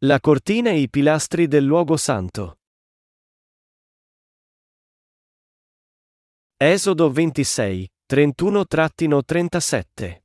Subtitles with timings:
[0.00, 2.58] La cortina e i pilastri del luogo santo.
[6.54, 10.20] Esodo 26, 31-37.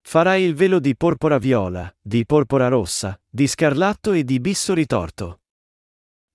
[0.00, 5.40] Farai il velo di porpora viola, di porpora rossa, di scarlatto e di bisso ritorto.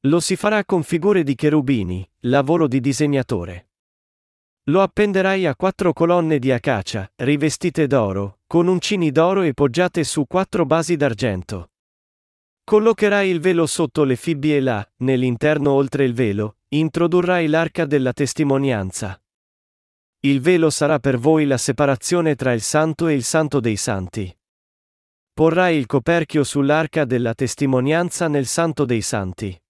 [0.02, 3.70] Lo si farà con figure di cherubini, lavoro di disegnatore.
[4.64, 10.28] Lo appenderai a quattro colonne di acacia, rivestite d'oro, con uncini d'oro e poggiate su
[10.28, 11.69] quattro basi d'argento.
[12.65, 19.21] Collocherai il velo sotto le fibbie là, nell'interno oltre il velo, introdurrai l'arca della testimonianza.
[20.21, 24.33] Il velo sarà per voi la separazione tra il santo e il santo dei santi.
[25.33, 29.61] Porrai il coperchio sull'arca della testimonianza nel santo dei santi.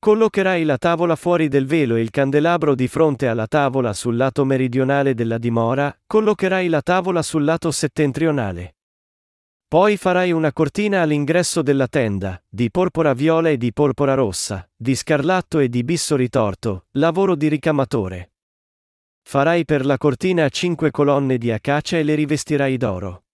[0.00, 4.44] Collocherai la tavola fuori del velo e il candelabro di fronte alla tavola sul lato
[4.44, 8.74] meridionale della dimora, collocherai la tavola sul lato settentrionale.
[9.72, 14.94] Poi farai una cortina all'ingresso della tenda, di porpora viola e di porpora rossa, di
[14.94, 18.34] scarlatto e di bisso ritorto, lavoro di ricamatore.
[19.22, 23.24] Farai per la cortina cinque colonne di acacia e le rivestirai d'oro.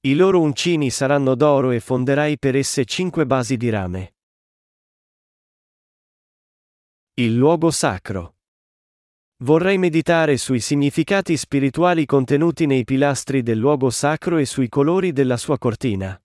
[0.00, 4.14] I loro uncini saranno d'oro e fonderai per esse cinque basi di rame.
[7.14, 8.33] Il luogo sacro.
[9.44, 15.36] Vorrei meditare sui significati spirituali contenuti nei pilastri del luogo sacro e sui colori della
[15.36, 16.18] sua cortina.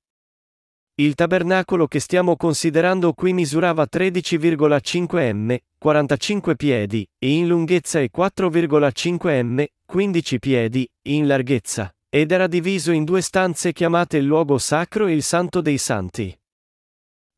[0.96, 9.44] Il tabernacolo che stiamo considerando qui misurava 13,5 m, 45 piedi, in lunghezza e 4,5
[9.44, 15.08] m, 15 piedi, in larghezza, ed era diviso in due stanze chiamate il luogo sacro
[15.08, 16.34] e il santo dei santi.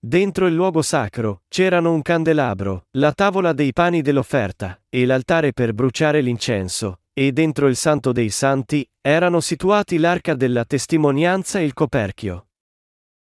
[0.03, 5.75] Dentro il luogo sacro c'erano un candelabro, la tavola dei pani dell'offerta e l'altare per
[5.75, 11.73] bruciare l'incenso, e dentro il santo dei santi erano situati l'arca della testimonianza e il
[11.73, 12.47] coperchio.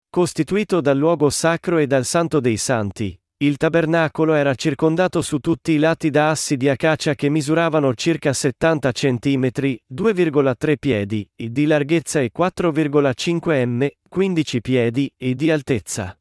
[0.10, 5.74] Costituito dal luogo sacro e dal santo dei santi, il tabernacolo era circondato su tutti
[5.74, 9.46] i lati da assi di acacia che misuravano circa 70 cm,
[9.94, 16.18] 2,3 piedi, di larghezza e 4,5 m, 15 piedi, e di altezza.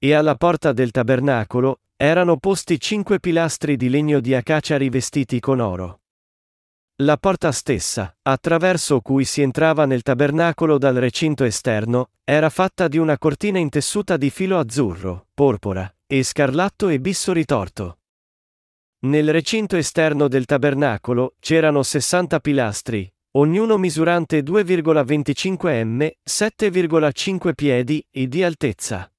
[0.00, 5.58] E alla porta del tabernacolo erano posti cinque pilastri di legno di acacia rivestiti con
[5.58, 6.02] oro.
[7.02, 12.98] La porta stessa, attraverso cui si entrava nel tabernacolo dal recinto esterno, era fatta di
[12.98, 17.98] una cortina intessuta di filo azzurro, porpora, e scarlatto e bisso ritorto.
[19.00, 28.28] Nel recinto esterno del tabernacolo c'erano 60 pilastri, ognuno misurante 2,25 m, 7,5 piedi, e
[28.28, 29.10] di altezza.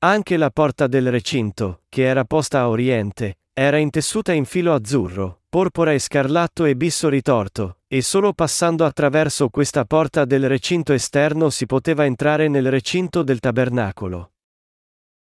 [0.00, 5.40] Anche la porta del recinto, che era posta a oriente, era intessuta in filo azzurro,
[5.48, 11.50] porpora e scarlatto e bisso ritorto, e solo passando attraverso questa porta del recinto esterno
[11.50, 14.34] si poteva entrare nel recinto del tabernacolo.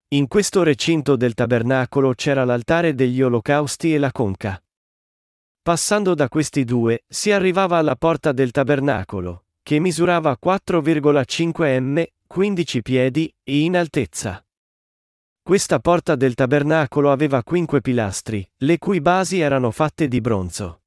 [0.09, 4.61] In questo recinto del tabernacolo c'era l'altare degli olocausti e la conca.
[5.63, 12.81] Passando da questi due, si arrivava alla porta del tabernacolo, che misurava 4,5 m, 15
[12.83, 14.39] piedi, in altezza.
[15.47, 20.81] Questa porta del tabernacolo aveva cinque pilastri, le cui basi erano fatte di bronzo.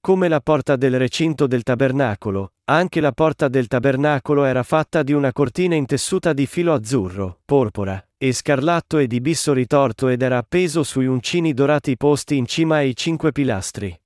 [0.00, 5.12] Come la porta del recinto del tabernacolo, anche la porta del tabernacolo era fatta di
[5.12, 10.38] una cortina intessuta di filo azzurro, porpora, e scarlatto e di bisso ritorto ed era
[10.38, 13.96] appeso sui uncini dorati posti in cima ai cinque pilastri.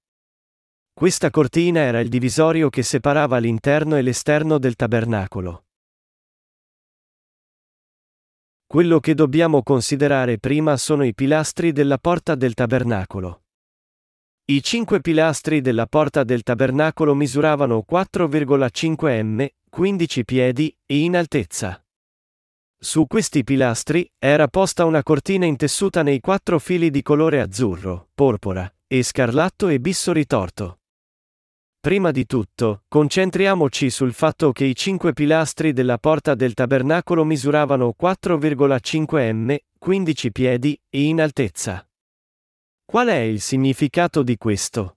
[0.93, 5.64] Questa cortina era il divisorio che separava l'interno e l'esterno del tabernacolo.
[8.75, 13.45] Quello che dobbiamo considerare prima sono i pilastri della porta del tabernacolo.
[14.47, 21.87] I cinque pilastri della porta del tabernacolo misuravano 4,5 m, 15 piedi, in altezza.
[22.77, 28.69] Su questi pilastri era posta una cortina intessuta nei quattro fili di colore azzurro, porpora,
[28.89, 30.81] e scarlatto e bisso ritorto.
[31.84, 37.94] Prima di tutto, concentriamoci sul fatto che i cinque pilastri della porta del tabernacolo misuravano
[38.00, 41.87] 4,5 m, 15 piedi, in altezza.
[42.87, 44.97] Qual è il significato di questo?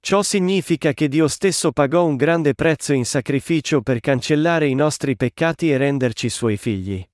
[0.00, 5.14] Ciò significa che Dio stesso pagò un grande prezzo in sacrificio per cancellare i nostri
[5.14, 7.06] peccati e renderci suoi figli.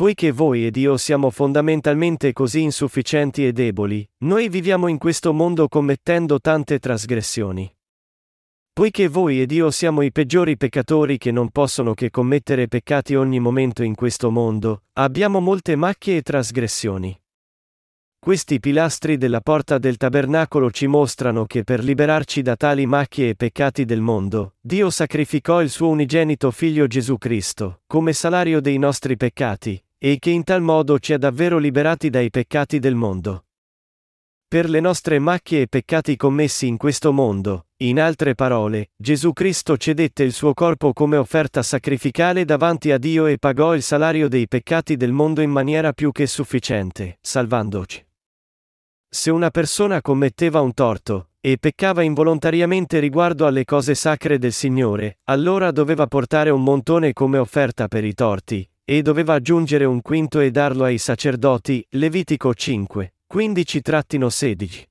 [0.00, 5.68] Poiché voi ed io siamo fondamentalmente così insufficienti e deboli, noi viviamo in questo mondo
[5.68, 7.70] commettendo tante trasgressioni.
[8.72, 13.40] Poiché voi ed io siamo i peggiori peccatori che non possono che commettere peccati ogni
[13.40, 17.14] momento in questo mondo, abbiamo molte macchie e trasgressioni.
[18.18, 23.34] Questi pilastri della porta del tabernacolo ci mostrano che per liberarci da tali macchie e
[23.34, 29.18] peccati del mondo, Dio sacrificò il suo unigenito Figlio Gesù Cristo, come salario dei nostri
[29.18, 33.44] peccati, e che in tal modo ci ha davvero liberati dai peccati del mondo.
[34.48, 39.76] Per le nostre macchie e peccati commessi in questo mondo, in altre parole, Gesù Cristo
[39.76, 44.48] cedette il suo corpo come offerta sacrificale davanti a Dio e pagò il salario dei
[44.48, 48.04] peccati del mondo in maniera più che sufficiente, salvandoci.
[49.06, 55.18] Se una persona commetteva un torto, e peccava involontariamente riguardo alle cose sacre del Signore,
[55.24, 60.40] allora doveva portare un montone come offerta per i torti, e doveva aggiungere un quinto
[60.40, 64.82] e darlo ai sacerdoti, Levitico 5, 15-16.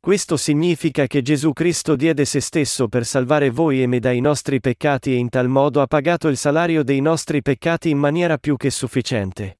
[0.00, 4.60] Questo significa che Gesù Cristo diede se stesso per salvare voi e me dai nostri
[4.60, 8.56] peccati e in tal modo ha pagato il salario dei nostri peccati in maniera più
[8.56, 9.58] che sufficiente.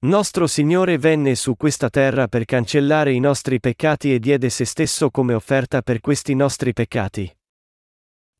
[0.00, 5.08] Nostro Signore venne su questa terra per cancellare i nostri peccati e diede se stesso
[5.08, 7.34] come offerta per questi nostri peccati.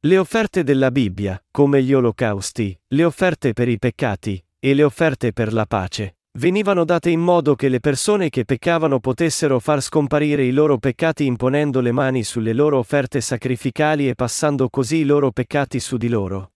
[0.05, 5.33] Le offerte della Bibbia, come gli olocausti, le offerte per i peccati, e le offerte
[5.33, 10.45] per la pace, venivano date in modo che le persone che peccavano potessero far scomparire
[10.45, 15.31] i loro peccati imponendo le mani sulle loro offerte sacrificali e passando così i loro
[15.31, 16.53] peccati su di loro.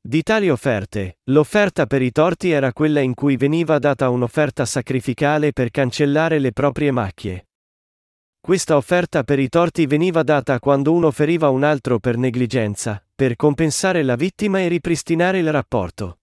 [0.00, 5.52] Di tali offerte, l'offerta per i torti era quella in cui veniva data un'offerta sacrificale
[5.52, 7.47] per cancellare le proprie macchie.
[8.40, 13.36] Questa offerta per i torti veniva data quando uno feriva un altro per negligenza, per
[13.36, 16.20] compensare la vittima e ripristinare il rapporto.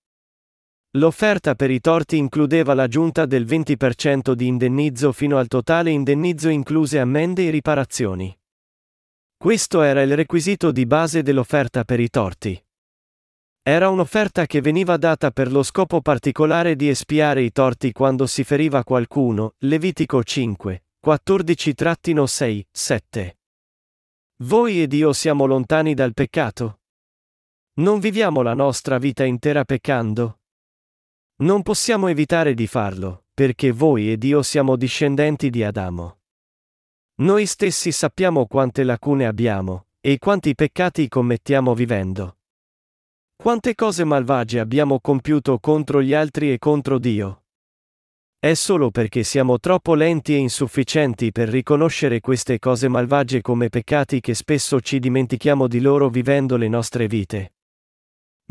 [0.96, 7.00] L'offerta per i torti includeva l'aggiunta del 20% di indennizzo fino al totale indennizzo incluse
[7.00, 8.36] ammende e riparazioni.
[9.38, 12.60] Questo era il requisito di base dell'offerta per i torti.
[13.62, 18.46] Era un'offerta che veniva data per lo scopo particolare di espiare i torti quando si
[18.46, 23.38] feriva qualcuno, Levitico 5, 14-6, 7.
[24.38, 26.80] Voi ed io siamo lontani dal peccato?
[27.74, 30.40] Non viviamo la nostra vita intera peccando?
[31.44, 36.22] Non possiamo evitare di farlo, perché voi ed io siamo discendenti di Adamo.
[37.18, 42.40] Noi stessi sappiamo quante lacune abbiamo, e quanti peccati commettiamo vivendo.
[43.36, 47.45] Quante cose malvagie abbiamo compiuto contro gli altri e contro Dio?
[48.46, 54.20] È solo perché siamo troppo lenti e insufficienti per riconoscere queste cose malvagie come peccati
[54.20, 57.54] che spesso ci dimentichiamo di loro vivendo le nostre vite.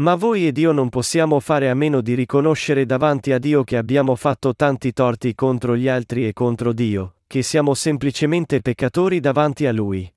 [0.01, 3.77] Ma voi ed io non possiamo fare a meno di riconoscere davanti a Dio che
[3.77, 9.65] abbiamo fatto tanti torti contro gli altri e contro Dio, che siamo semplicemente peccatori davanti
[9.65, 10.13] a Lui.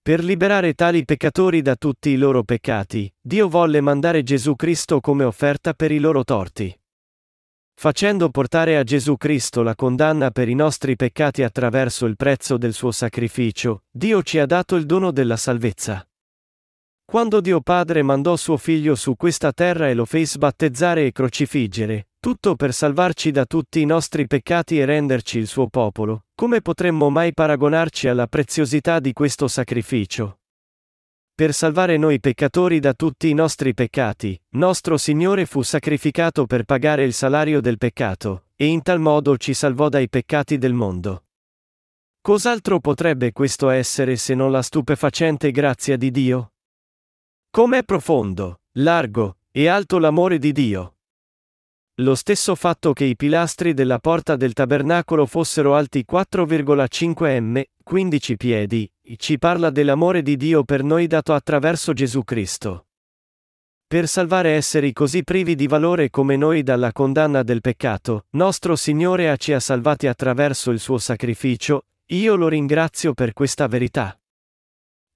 [0.00, 5.24] Per liberare tali peccatori da tutti i loro peccati, Dio volle mandare Gesù Cristo come
[5.24, 6.74] offerta per i loro torti.
[7.80, 12.74] Facendo portare a Gesù Cristo la condanna per i nostri peccati attraverso il prezzo del
[12.74, 16.06] suo sacrificio, Dio ci ha dato il dono della salvezza.
[17.06, 22.08] Quando Dio Padre mandò suo Figlio su questa terra e lo fece battezzare e crocifiggere,
[22.20, 27.08] tutto per salvarci da tutti i nostri peccati e renderci il suo popolo, come potremmo
[27.08, 30.39] mai paragonarci alla preziosità di questo sacrificio?
[31.40, 37.02] Per salvare noi peccatori da tutti i nostri peccati, nostro Signore fu sacrificato per pagare
[37.02, 41.24] il salario del peccato, e in tal modo ci salvò dai peccati del mondo.
[42.20, 46.52] Cos'altro potrebbe questo essere se non la stupefacente grazia di Dio?
[47.48, 50.96] Com'è profondo, largo e alto l'amore di Dio?
[52.00, 58.36] Lo stesso fatto che i pilastri della porta del tabernacolo fossero alti 4,5 m, 15
[58.36, 62.86] piedi, ci parla dell'amore di Dio per noi dato attraverso Gesù Cristo.
[63.84, 69.36] Per salvare esseri così privi di valore come noi dalla condanna del peccato, nostro Signore
[69.38, 74.19] ci ha salvati attraverso il suo sacrificio, io lo ringrazio per questa verità.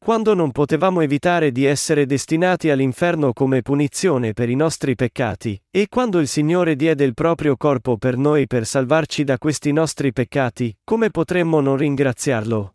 [0.04, 5.88] Quando non potevamo evitare di essere destinati all'inferno come punizione per i nostri peccati, e
[5.88, 10.76] quando il Signore diede il proprio corpo per noi per salvarci da questi nostri peccati,
[10.84, 12.74] come potremmo non ringraziarlo?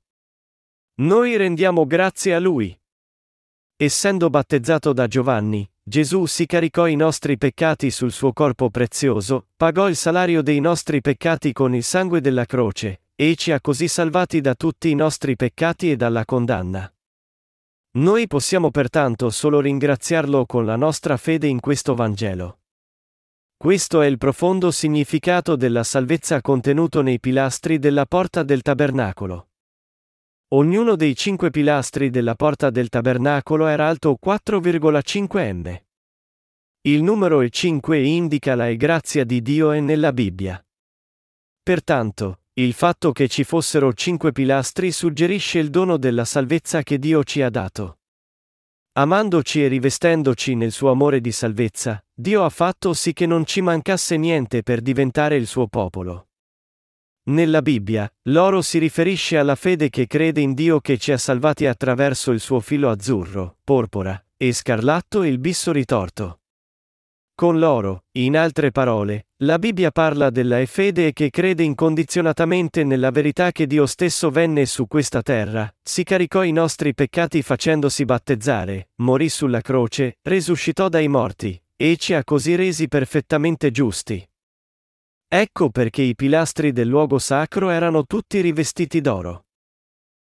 [1.01, 2.75] Noi rendiamo grazie a Lui.
[3.77, 9.87] Essendo battezzato da Giovanni, Gesù si caricò i nostri peccati sul suo corpo prezioso, pagò
[9.87, 14.41] il salario dei nostri peccati con il sangue della croce, e ci ha così salvati
[14.41, 16.91] da tutti i nostri peccati e dalla condanna.
[17.91, 22.59] Noi possiamo pertanto solo ringraziarlo con la nostra fede in questo Vangelo.
[23.57, 29.49] Questo è il profondo significato della salvezza contenuto nei pilastri della porta del tabernacolo.
[30.49, 35.81] Ognuno dei cinque pilastri della porta del tabernacolo era alto 4,5 m.
[36.81, 40.63] Il numero 5 indica la grazia di Dio è nella Bibbia.
[41.61, 47.23] Pertanto, il fatto che ci fossero cinque pilastri suggerisce il dono della salvezza che Dio
[47.23, 47.99] ci ha dato.
[48.93, 53.61] Amandoci e rivestendoci nel suo amore di salvezza, Dio ha fatto sì che non ci
[53.61, 56.27] mancasse niente per diventare il suo popolo.
[57.29, 61.65] Nella Bibbia, l'oro si riferisce alla fede che crede in Dio che ci ha salvati
[61.65, 66.38] attraverso il suo filo azzurro, porpora, e scarlatto e il bisso ritorto.
[67.39, 73.53] Con l'oro, in altre parole, la Bibbia parla della fede che crede incondizionatamente nella verità
[73.53, 79.29] che Dio stesso venne su questa terra, si caricò i nostri peccati facendosi battezzare, morì
[79.29, 84.21] sulla croce, resuscitò dai morti, e ci ha così resi perfettamente giusti.
[85.25, 89.45] Ecco perché i pilastri del luogo sacro erano tutti rivestiti d'oro.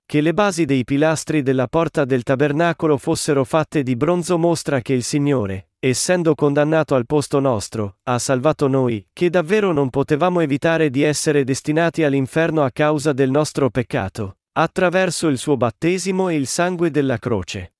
[0.05, 4.93] Che le basi dei pilastri della porta del tabernacolo fossero fatte di bronzo mostra che
[4.93, 10.91] il Signore, essendo condannato al posto nostro, ha salvato noi, che davvero non potevamo evitare
[10.91, 16.45] di essere destinati all'inferno a causa del nostro peccato, attraverso il suo battesimo e il
[16.45, 17.73] sangue della croce.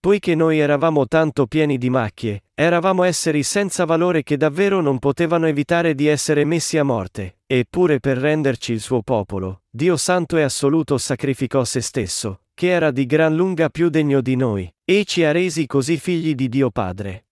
[0.00, 5.46] Poiché noi eravamo tanto pieni di macchie, eravamo esseri senza valore che davvero non potevano
[5.46, 10.42] evitare di essere messi a morte, eppure per renderci il suo popolo, Dio Santo e
[10.42, 15.24] Assoluto sacrificò se stesso, che era di gran lunga più degno di noi, e ci
[15.24, 17.26] ha resi così figli di Dio Padre.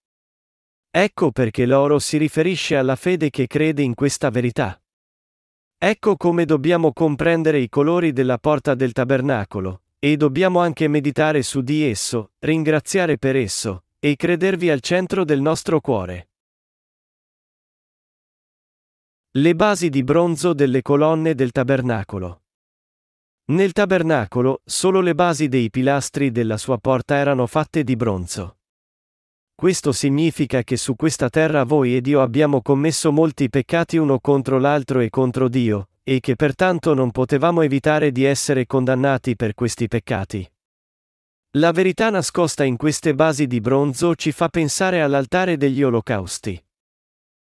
[0.90, 4.78] Ecco perché l'oro si riferisce alla fede che crede in questa verità.
[5.78, 11.60] Ecco come dobbiamo comprendere i colori della porta del tabernacolo, e dobbiamo anche meditare su
[11.60, 16.28] di esso, ringraziare per esso, e credervi al centro del nostro cuore.
[19.30, 22.41] Le basi di bronzo delle colonne del tabernacolo.
[23.44, 28.58] Nel tabernacolo, solo le basi dei pilastri della sua porta erano fatte di bronzo.
[29.54, 34.58] Questo significa che su questa terra voi ed io abbiamo commesso molti peccati uno contro
[34.58, 39.88] l'altro e contro Dio, e che pertanto non potevamo evitare di essere condannati per questi
[39.88, 40.48] peccati.
[41.56, 46.64] La verità nascosta in queste basi di bronzo ci fa pensare all'altare degli olocausti.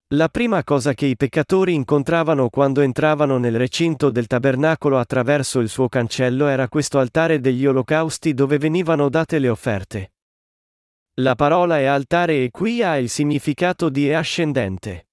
[0.10, 5.68] La prima cosa che i peccatori incontravano quando entravano nel recinto del tabernacolo attraverso il
[5.68, 10.12] suo cancello era questo altare degli olocausti dove venivano date le offerte.
[11.22, 15.08] La parola è altare e qui ha il significato di ascendente.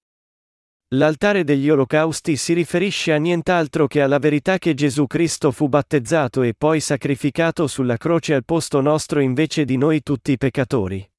[0.89, 6.43] L'altare degli olocausti si riferisce a nient'altro che alla verità che Gesù Cristo fu battezzato
[6.43, 11.12] e poi sacrificato sulla croce al posto nostro invece di noi tutti i peccatori.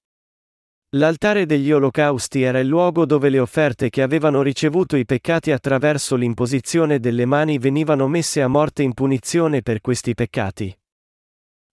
[0.95, 6.15] L'altare degli olocausti era il luogo dove le offerte che avevano ricevuto i peccati attraverso
[6.15, 10.77] l'imposizione delle mani venivano messe a morte in punizione per questi peccati.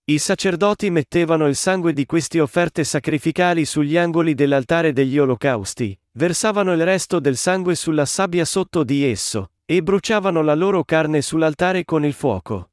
[0.05, 6.73] I sacerdoti mettevano il sangue di queste offerte sacrificali sugli angoli dell'altare degli olocausti, versavano
[6.73, 11.85] il resto del sangue sulla sabbia sotto di esso, e bruciavano la loro carne sull'altare
[11.85, 12.71] con il fuoco.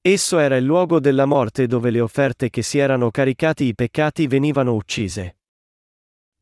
[0.00, 4.26] Esso era il luogo della morte dove le offerte che si erano caricati i peccati
[4.26, 5.36] venivano uccise.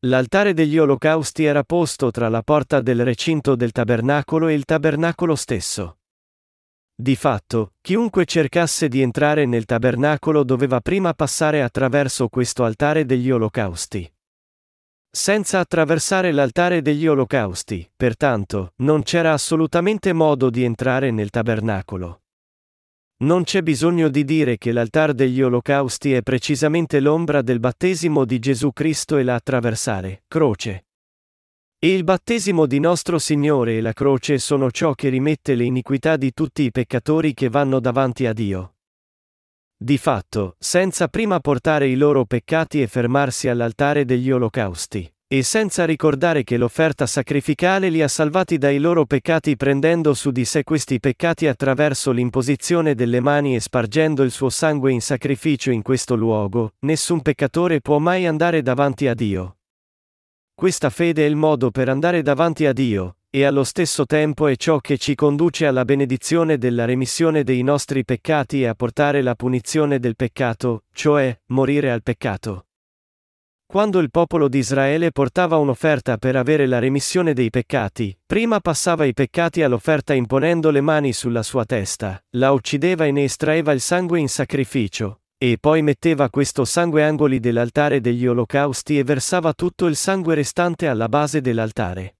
[0.05, 5.33] L'altare degli olocausti era posto tra la porta del recinto del tabernacolo e il tabernacolo
[5.33, 5.99] stesso.
[6.93, 13.31] Di fatto, chiunque cercasse di entrare nel tabernacolo doveva prima passare attraverso questo altare degli
[13.31, 14.11] olocausti.
[15.09, 22.22] Senza attraversare l'altare degli olocausti, pertanto, non c'era assolutamente modo di entrare nel tabernacolo.
[23.17, 28.39] Non c'è bisogno di dire che l'altar degli olocausti è precisamente l'ombra del battesimo di
[28.39, 30.87] Gesù Cristo e la attraversare, croce.
[31.79, 36.17] E il battesimo di nostro Signore e la croce sono ciò che rimette le iniquità
[36.17, 38.75] di tutti i peccatori che vanno davanti a Dio.
[39.75, 45.83] Di fatto, senza prima portare i loro peccati e fermarsi all'altare degli olocausti, e senza
[45.83, 50.99] ricordare che l'offerta sacrificale li ha salvati dai loro peccati prendendo su di sé questi
[50.99, 56.73] peccati attraverso l'imposizione delle mani e spargendo il suo sangue in sacrificio in questo luogo,
[56.81, 59.57] nessun peccatore può mai andare davanti a Dio.
[60.53, 64.55] Questa fede è il modo per andare davanti a Dio, e allo stesso tempo è
[64.55, 69.33] ciò che ci conduce alla benedizione della remissione dei nostri peccati e a portare la
[69.33, 72.67] punizione del peccato, cioè, morire al peccato.
[73.73, 79.03] Quando il popolo di Israele portava un'offerta per avere la remissione dei peccati, prima passava
[79.03, 83.81] i peccati all'offerta imponendo le mani sulla sua testa, la uccideva e ne estraeva il
[83.81, 89.87] sangue in sacrificio, e poi metteva questo sangue angoli dell'altare degli olocausti e versava tutto
[89.87, 92.17] il sangue restante alla base dell'altare.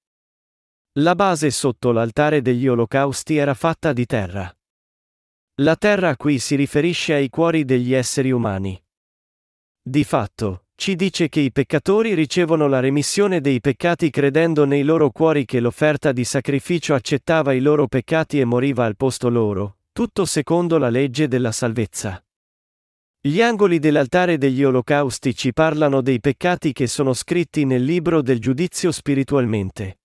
[0.93, 4.51] La base sotto l'altare degli olocausti era fatta di terra.
[5.61, 8.83] La terra qui si riferisce ai cuori degli esseri umani.
[9.85, 15.11] Di fatto, ci dice che i peccatori ricevono la remissione dei peccati credendo nei loro
[15.11, 20.25] cuori che l'offerta di sacrificio accettava i loro peccati e moriva al posto loro, tutto
[20.25, 22.21] secondo la legge della salvezza.
[23.21, 28.39] Gli angoli dell'altare degli olocausti ci parlano dei peccati che sono scritti nel libro del
[28.39, 29.99] giudizio spiritualmente.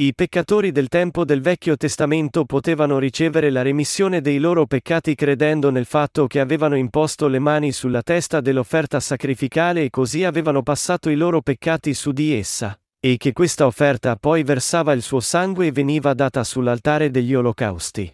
[0.00, 5.68] I peccatori del tempo del Vecchio Testamento potevano ricevere la remissione dei loro peccati credendo
[5.68, 11.10] nel fatto che avevano imposto le mani sulla testa dell'offerta sacrificale e così avevano passato
[11.10, 15.66] i loro peccati su di essa, e che questa offerta poi versava il suo sangue
[15.66, 18.10] e veniva data sull'altare degli olocausti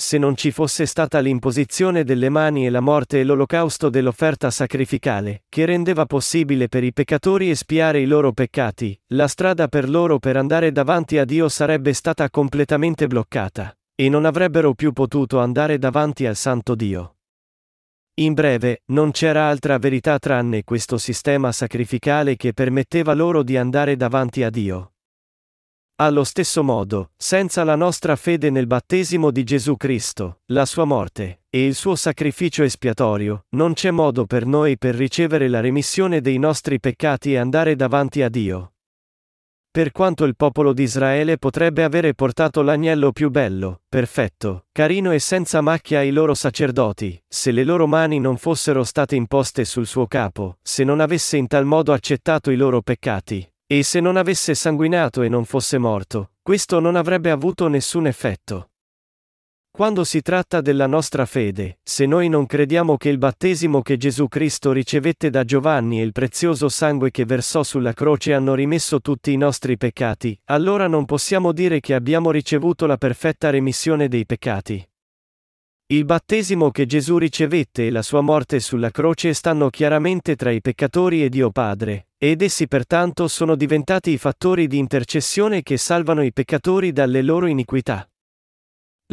[0.00, 5.42] se non ci fosse stata l'imposizione delle mani e la morte e l'olocausto dell'offerta sacrificale,
[5.50, 10.38] che rendeva possibile per i peccatori espiare i loro peccati, la strada per loro per
[10.38, 16.24] andare davanti a Dio sarebbe stata completamente bloccata, e non avrebbero più potuto andare davanti
[16.24, 17.16] al Santo Dio.
[18.20, 23.96] In breve, non c'era altra verità tranne questo sistema sacrificale che permetteva loro di andare
[23.96, 24.92] davanti a Dio.
[26.02, 31.42] Allo stesso modo, senza la nostra fede nel battesimo di Gesù Cristo, la sua morte,
[31.50, 36.38] e il suo sacrificio espiatorio, non c'è modo per noi per ricevere la remissione dei
[36.38, 38.72] nostri peccati e andare davanti a Dio.
[39.70, 45.18] Per quanto il popolo di Israele potrebbe avere portato l'agnello più bello, perfetto, carino e
[45.18, 50.06] senza macchia ai loro sacerdoti, se le loro mani non fossero state imposte sul suo
[50.06, 54.56] capo, se non avesse in tal modo accettato i loro peccati, e se non avesse
[54.56, 58.70] sanguinato e non fosse morto, questo non avrebbe avuto nessun effetto.
[59.70, 64.26] Quando si tratta della nostra fede, se noi non crediamo che il battesimo che Gesù
[64.26, 69.30] Cristo ricevette da Giovanni e il prezioso sangue che versò sulla croce hanno rimesso tutti
[69.32, 74.84] i nostri peccati, allora non possiamo dire che abbiamo ricevuto la perfetta remissione dei peccati.
[75.92, 80.60] Il battesimo che Gesù ricevette e la sua morte sulla croce stanno chiaramente tra i
[80.60, 86.22] peccatori e Dio Padre, ed essi pertanto sono diventati i fattori di intercessione che salvano
[86.22, 88.08] i peccatori dalle loro iniquità.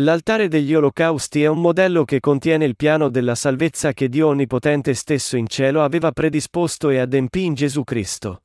[0.02, 4.94] L'altare degli olocausti è un modello che contiene il piano della salvezza che Dio Onnipotente
[4.94, 8.44] stesso in cielo aveva predisposto e adempì in Gesù Cristo.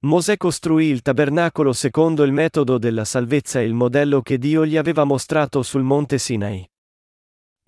[0.00, 4.76] Mosè costruì il tabernacolo secondo il metodo della salvezza e il modello che Dio gli
[4.76, 6.68] aveva mostrato sul monte Sinai.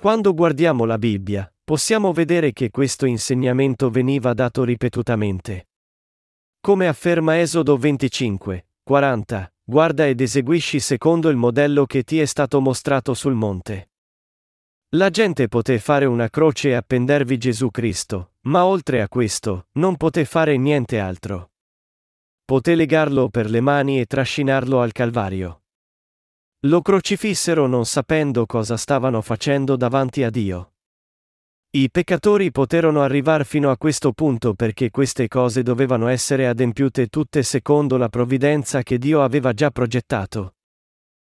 [0.02, 5.68] Quando guardiamo la Bibbia, possiamo vedere che questo insegnamento veniva dato ripetutamente.
[6.60, 12.60] Come afferma Esodo 25, 40, guarda ed eseguisci secondo il modello che ti è stato
[12.60, 13.90] mostrato sul monte.
[14.96, 19.96] La gente poté fare una croce e appendervi Gesù Cristo, ma oltre a questo, non
[19.96, 21.52] poté fare niente altro.
[22.44, 25.61] Poté legarlo per le mani e trascinarlo al Calvario.
[26.66, 30.74] Lo crocifissero non sapendo cosa stavano facendo davanti a Dio.
[31.70, 37.42] I peccatori poterono arrivare fino a questo punto perché queste cose dovevano essere adempiute tutte
[37.42, 40.54] secondo la provvidenza che Dio aveva già progettato.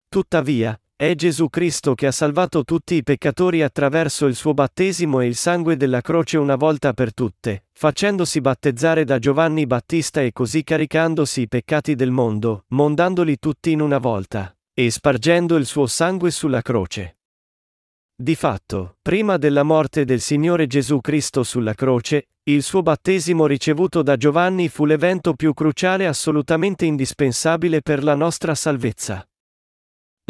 [0.09, 5.27] Tuttavia, è Gesù Cristo che ha salvato tutti i peccatori attraverso il suo battesimo e
[5.27, 10.65] il sangue della croce una volta per tutte, facendosi battezzare da Giovanni Battista e così
[10.65, 16.31] caricandosi i peccati del mondo, mondandoli tutti in una volta e spargendo il suo sangue
[16.31, 17.19] sulla croce.
[18.15, 24.03] Di fatto, prima della morte del Signore Gesù Cristo sulla croce, il suo battesimo ricevuto
[24.03, 29.27] da Giovanni fu l'evento più cruciale assolutamente indispensabile per la nostra salvezza.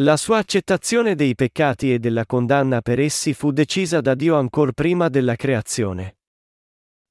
[0.01, 4.73] La sua accettazione dei peccati e della condanna per essi fu decisa da Dio ancor
[4.73, 6.17] prima della creazione.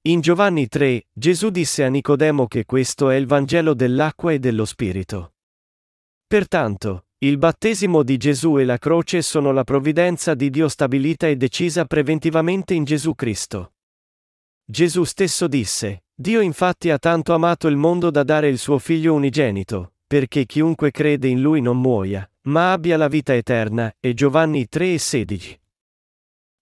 [0.07, 4.65] In Giovanni 3, Gesù disse a Nicodemo che questo è il Vangelo dell'acqua e dello
[4.65, 5.33] Spirito.
[6.25, 11.35] Pertanto, il battesimo di Gesù e la croce sono la provvidenza di Dio stabilita e
[11.35, 13.73] decisa preventivamente in Gesù Cristo.
[14.65, 19.13] Gesù stesso disse, Dio infatti ha tanto amato il mondo da dare il suo figlio
[19.13, 24.67] unigenito, perché chiunque crede in lui non muoia, ma abbia la vita eterna, e Giovanni
[24.67, 25.61] 3 e 16.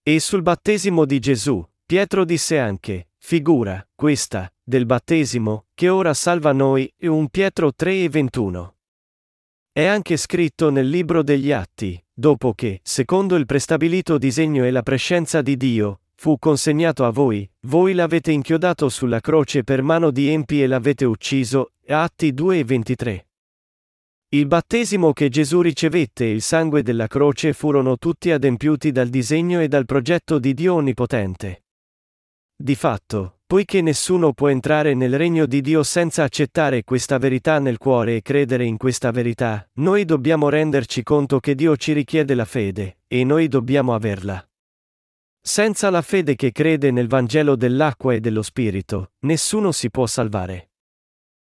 [0.03, 6.51] E sul battesimo di Gesù, Pietro disse anche, figura, questa, del battesimo, che ora salva
[6.51, 8.73] noi, e un Pietro 3 e 21.
[9.79, 14.83] È anche scritto nel libro degli Atti, dopo che, secondo il prestabilito disegno e la
[14.83, 20.27] prescenza di Dio, fu consegnato a voi, voi l'avete inchiodato sulla croce per mano di
[20.27, 23.27] empi e l'avete ucciso, Atti 2 e 23.
[24.31, 29.61] Il battesimo che Gesù ricevette e il sangue della croce furono tutti adempiuti dal disegno
[29.61, 31.63] e dal progetto di Dio Onnipotente.
[32.53, 37.79] Di fatto, Poiché nessuno può entrare nel regno di Dio senza accettare questa verità nel
[37.79, 42.45] cuore e credere in questa verità, noi dobbiamo renderci conto che Dio ci richiede la
[42.45, 44.47] fede, e noi dobbiamo averla.
[45.41, 50.69] Senza la fede che crede nel Vangelo dell'acqua e dello Spirito, nessuno si può salvare.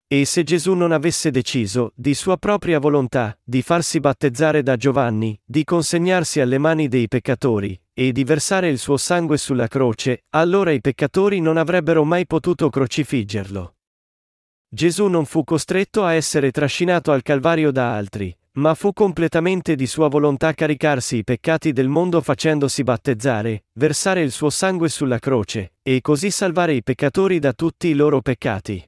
[0.06, 5.38] E se Gesù non avesse deciso, di sua propria volontà, di farsi battezzare da Giovanni,
[5.44, 10.70] di consegnarsi alle mani dei peccatori, e di versare il suo sangue sulla croce, allora
[10.70, 13.76] i peccatori non avrebbero mai potuto crocifiggerlo.
[14.68, 19.86] Gesù non fu costretto a essere trascinato al Calvario da altri, ma fu completamente di
[19.86, 25.74] sua volontà caricarsi i peccati del mondo facendosi battezzare, versare il suo sangue sulla croce,
[25.82, 28.86] e così salvare i peccatori da tutti i loro peccati.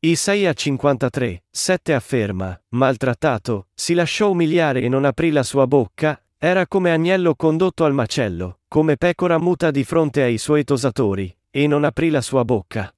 [0.00, 6.66] Isaia 53, 7 afferma, maltrattato, si lasciò umiliare e non aprì la sua bocca, era
[6.66, 11.84] come agnello condotto al macello, come pecora muta di fronte ai suoi tosatori, e non
[11.84, 12.90] aprì la sua bocca.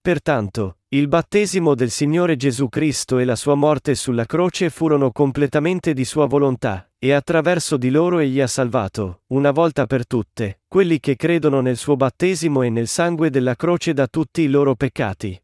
[0.00, 5.92] Pertanto, il battesimo del Signore Gesù Cristo e la sua morte sulla croce furono completamente
[5.94, 10.98] di sua volontà, e attraverso di loro egli ha salvato, una volta per tutte, quelli
[10.98, 15.40] che credono nel suo battesimo e nel sangue della croce da tutti i loro peccati.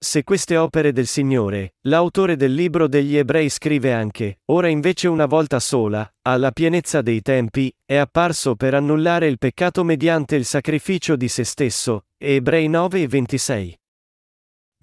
[0.00, 5.26] Se queste opere del Signore, l'autore del libro degli Ebrei scrive anche, ora invece una
[5.26, 11.16] volta sola, alla pienezza dei tempi, è apparso per annullare il peccato mediante il sacrificio
[11.16, 13.80] di se stesso, Ebrei 9 e 26.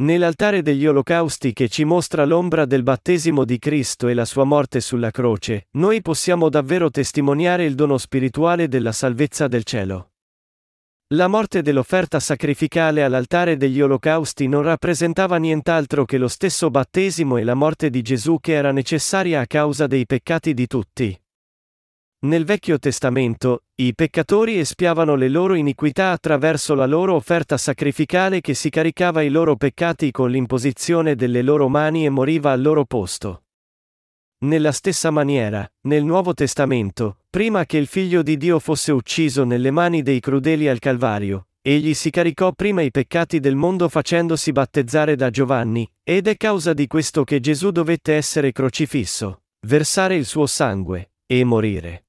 [0.02, 4.82] Nell'altare degli olocausti che ci mostra l'ombra del battesimo di Cristo e la sua morte
[4.82, 10.10] sulla croce, noi possiamo davvero testimoniare il dono spirituale della salvezza del cielo.
[11.16, 17.46] La morte dell'offerta sacrificale all'altare degli olocausti non rappresentava nient'altro che lo stesso battesimo e
[17.46, 21.18] la morte di Gesù che era necessaria a causa dei peccati di tutti.
[22.26, 28.54] Nel Vecchio Testamento, i peccatori espiavano le loro iniquità attraverso la loro offerta sacrificale che
[28.54, 33.45] si caricava i loro peccati con l'imposizione delle loro mani e moriva al loro posto.
[34.38, 39.72] Nella stessa maniera, nel Nuovo Testamento, prima che il Figlio di Dio fosse ucciso nelle
[39.72, 45.16] mani dei crudeli al Calvario, egli si caricò prima i peccati del mondo facendosi battezzare
[45.16, 50.46] da Giovanni, ed è causa di questo che Gesù dovette essere crocifisso, versare il suo
[50.48, 52.06] sangue, e morire.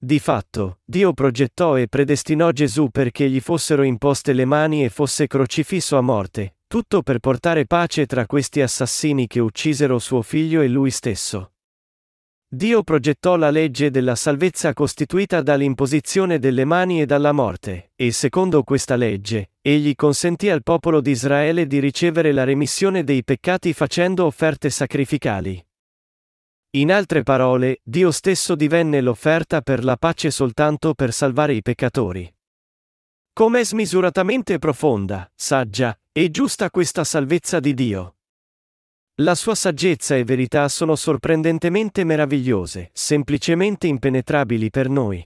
[0.00, 5.26] Di fatto, Dio progettò e predestinò Gesù perché gli fossero imposte le mani e fosse
[5.26, 10.68] crocifisso a morte, tutto per portare pace tra questi assassini che uccisero suo figlio e
[10.68, 11.54] lui stesso.
[12.46, 18.62] Dio progettò la legge della salvezza costituita dall'imposizione delle mani e dalla morte, e secondo
[18.64, 24.26] questa legge, egli consentì al popolo di Israele di ricevere la remissione dei peccati facendo
[24.26, 25.62] offerte sacrificali.
[26.72, 32.30] In altre parole, Dio stesso divenne l'offerta per la pace soltanto per salvare i peccatori.
[33.32, 38.16] Com'è smisuratamente profonda, saggia, e giusta questa salvezza di Dio.
[39.20, 45.24] La sua saggezza e verità sono sorprendentemente meravigliose, semplicemente impenetrabili per noi.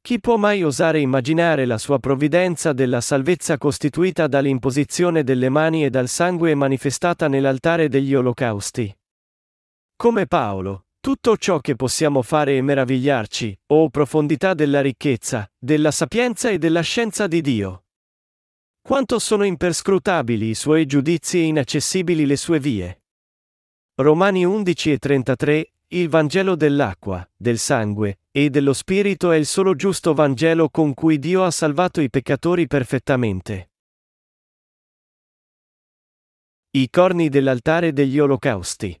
[0.00, 5.90] Chi può mai osare immaginare la sua provvidenza della salvezza costituita dall'imposizione delle mani e
[5.90, 8.96] dal sangue manifestata nell'altare degli olocausti?
[9.96, 15.90] Come Paolo, tutto ciò che possiamo fare è meravigliarci, o oh profondità della ricchezza, della
[15.90, 17.82] sapienza e della scienza di Dio.
[18.88, 23.02] Quanto sono imperscrutabili i suoi giudizi e inaccessibili le sue vie.
[23.96, 29.74] Romani 11 e 33, il Vangelo dell'acqua, del sangue e dello Spirito è il solo
[29.74, 33.72] giusto Vangelo con cui Dio ha salvato i peccatori perfettamente.
[36.70, 38.98] I corni dell'altare degli olocausti.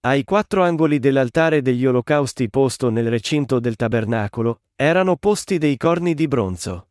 [0.00, 6.12] Ai quattro angoli dell'altare degli olocausti posto nel recinto del tabernacolo, erano posti dei corni
[6.12, 6.88] di bronzo.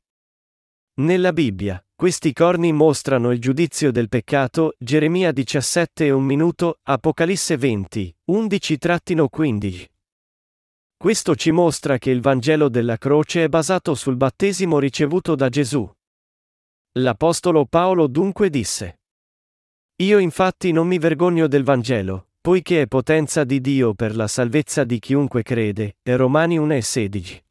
[0.95, 7.57] Nella Bibbia, questi corni mostrano il giudizio del peccato, Geremia 17 e un minuto, Apocalisse
[7.57, 9.85] 20, 11-15.
[10.95, 15.91] Questo ci mostra che il Vangelo della croce è basato sul battesimo ricevuto da Gesù.
[16.99, 18.99] L'Apostolo Paolo dunque disse.
[20.03, 24.83] Io infatti non mi vergogno del Vangelo, poiché è potenza di Dio per la salvezza
[24.83, 27.43] di chiunque crede, e Romani 1 e 16.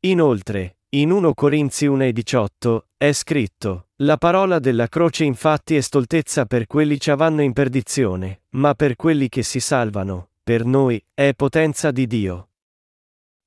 [0.00, 6.66] Inoltre, in 1 Corinzi 1,18 è scritto: La parola della croce infatti è stoltezza per
[6.66, 11.90] quelli che vanno in perdizione, ma per quelli che si salvano, per noi, è potenza
[11.90, 12.48] di Dio.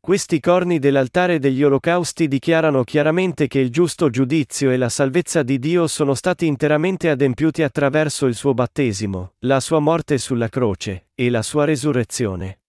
[0.02, 5.58] Questi corni dell'altare degli olocausti dichiarano chiaramente che il giusto giudizio e la salvezza di
[5.58, 11.30] Dio sono stati interamente adempiuti attraverso il suo battesimo, la sua morte sulla croce, e
[11.30, 12.60] la sua resurrezione.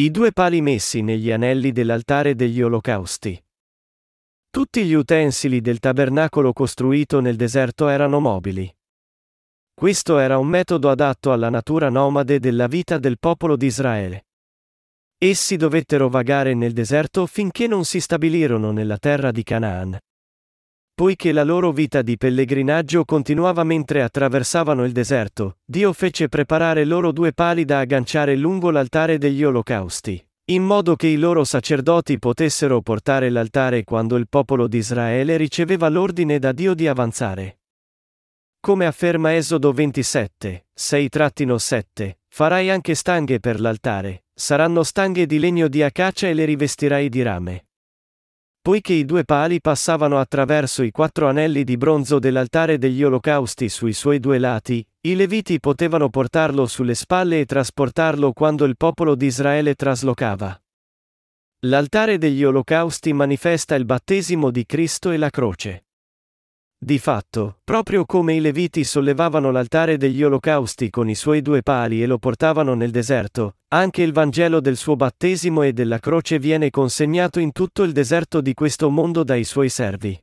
[0.00, 3.38] I due pali messi negli anelli dell'altare degli olocausti.
[4.48, 8.74] Tutti gli utensili del tabernacolo costruito nel deserto erano mobili.
[9.74, 14.24] Questo era un metodo adatto alla natura nomade della vita del popolo di Israele.
[15.18, 19.98] Essi dovettero vagare nel deserto finché non si stabilirono nella terra di Canaan.
[21.00, 27.10] Poiché la loro vita di pellegrinaggio continuava mentre attraversavano il deserto, Dio fece preparare loro
[27.10, 32.82] due pali da agganciare lungo l'altare degli olocausti, in modo che i loro sacerdoti potessero
[32.82, 37.60] portare l'altare quando il popolo di Israele riceveva l'ordine da Dio di avanzare.
[38.60, 45.82] Come afferma Esodo 27, 6-7, farai anche stanghe per l'altare, saranno stanghe di legno di
[45.82, 47.64] acacia e le rivestirai di rame.
[48.62, 53.94] Poiché i due pali passavano attraverso i quattro anelli di bronzo dell'altare degli olocausti sui
[53.94, 59.24] suoi due lati, i leviti potevano portarlo sulle spalle e trasportarlo quando il popolo di
[59.24, 60.60] Israele traslocava.
[61.60, 65.84] L'altare degli olocausti manifesta il battesimo di Cristo e la croce.
[66.82, 72.02] Di fatto, proprio come i Leviti sollevavano l'altare degli olocausti con i suoi due pali
[72.02, 76.70] e lo portavano nel deserto, anche il Vangelo del suo battesimo e della croce viene
[76.70, 80.18] consegnato in tutto il deserto di questo mondo dai suoi servi.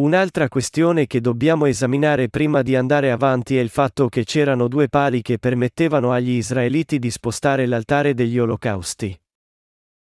[0.00, 4.90] Un'altra questione che dobbiamo esaminare prima di andare avanti è il fatto che c'erano due
[4.90, 9.18] pali che permettevano agli israeliti di spostare l'altare degli olocausti.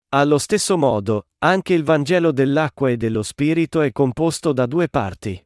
[0.10, 5.46] Allo stesso modo, anche il Vangelo dell'acqua e dello Spirito è composto da due parti.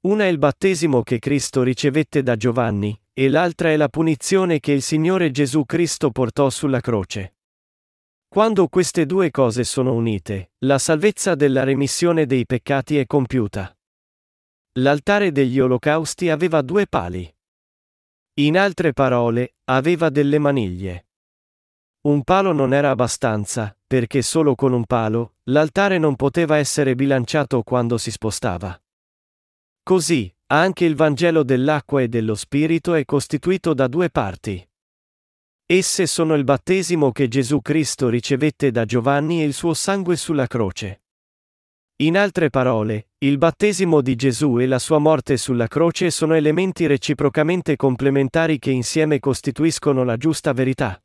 [0.00, 4.72] Una è il battesimo che Cristo ricevette da Giovanni, e l'altra è la punizione che
[4.72, 7.36] il Signore Gesù Cristo portò sulla croce.
[8.28, 13.74] Quando queste due cose sono unite, la salvezza della remissione dei peccati è compiuta.
[14.72, 17.34] L'altare degli olocausti aveva due pali.
[18.40, 21.06] In altre parole, aveva delle maniglie.
[22.06, 27.62] Un palo non era abbastanza, perché solo con un palo, l'altare non poteva essere bilanciato
[27.62, 28.78] quando si spostava.
[29.82, 34.62] Così, anche il Vangelo dell'acqua e dello Spirito è costituito da due parti.
[35.64, 40.46] Esse sono il battesimo che Gesù Cristo ricevette da Giovanni e il suo sangue sulla
[40.46, 41.04] croce.
[42.02, 46.84] In altre parole, il battesimo di Gesù e la sua morte sulla croce sono elementi
[46.84, 50.98] reciprocamente complementari che insieme costituiscono la giusta verità.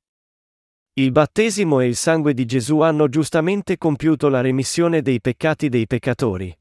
[0.93, 5.87] Il battesimo e il sangue di Gesù hanno giustamente compiuto la remissione dei peccati dei
[5.87, 6.53] peccatori.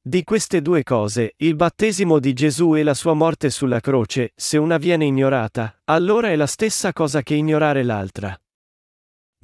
[0.00, 4.58] Di queste due cose, il battesimo di Gesù e la sua morte sulla croce, se
[4.58, 8.38] una viene ignorata, allora è la stessa cosa che ignorare l'altra.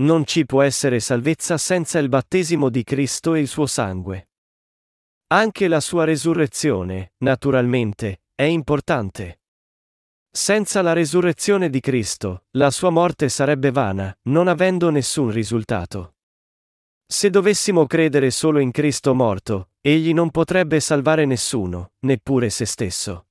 [0.01, 4.29] Non ci può essere salvezza senza il battesimo di Cristo e il suo sangue.
[5.29, 9.40] Anche la sua resurrezione, naturalmente, è importante.
[10.33, 16.15] Senza la resurrezione di Cristo, la sua morte sarebbe vana, non avendo nessun risultato.
[17.05, 23.27] Se dovessimo credere solo in Cristo morto, egli non potrebbe salvare nessuno, neppure se stesso.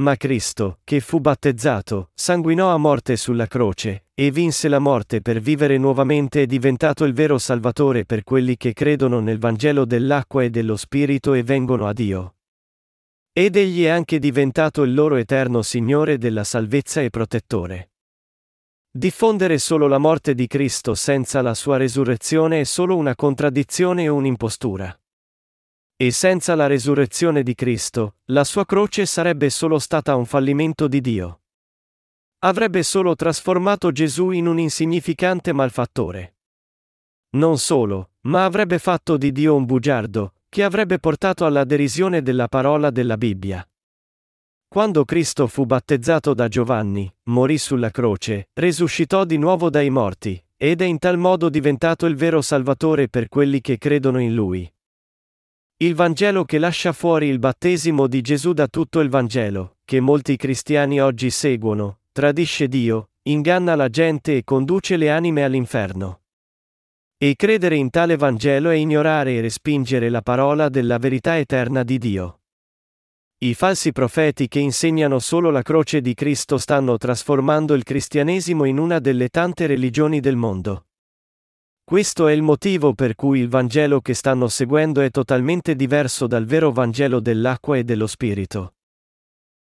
[0.00, 5.38] Ma Cristo, che fu battezzato, sanguinò a morte sulla croce, e vinse la morte per
[5.38, 10.50] vivere nuovamente è diventato il vero Salvatore per quelli che credono nel Vangelo dell'acqua e
[10.50, 12.34] dello Spirito e vengono a Dio.
[13.34, 17.92] Ed egli è anche diventato il loro eterno Signore della salvezza e protettore.
[18.90, 24.08] Diffondere solo la morte di Cristo senza la sua resurrezione è solo una contraddizione e
[24.08, 24.94] un'impostura.
[25.96, 31.00] E senza la resurrezione di Cristo, la sua croce sarebbe solo stata un fallimento di
[31.00, 31.40] Dio.
[32.40, 36.36] Avrebbe solo trasformato Gesù in un insignificante malfattore.
[37.30, 42.46] Non solo, ma avrebbe fatto di Dio un bugiardo, che avrebbe portato alla derisione della
[42.46, 43.66] parola della Bibbia.
[44.68, 50.82] Quando Cristo fu battezzato da Giovanni, morì sulla croce, risuscitò di nuovo dai morti, ed
[50.82, 54.70] è in tal modo diventato il vero Salvatore per quelli che credono in Lui.
[55.78, 60.36] Il Vangelo che lascia fuori il battesimo di Gesù da tutto il Vangelo, che molti
[60.36, 66.21] cristiani oggi seguono, tradisce Dio, inganna la gente e conduce le anime all'inferno.
[67.22, 71.96] E credere in tale Vangelo è ignorare e respingere la parola della verità eterna di
[71.96, 72.40] Dio.
[73.44, 78.76] I falsi profeti che insegnano solo la croce di Cristo stanno trasformando il cristianesimo in
[78.76, 80.86] una delle tante religioni del mondo.
[81.84, 86.44] Questo è il motivo per cui il Vangelo che stanno seguendo è totalmente diverso dal
[86.44, 88.74] vero Vangelo dell'acqua e dello Spirito.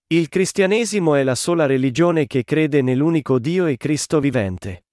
[0.07, 4.85] Il cristianesimo è la sola religione che crede nell'unico Dio e Cristo vivente.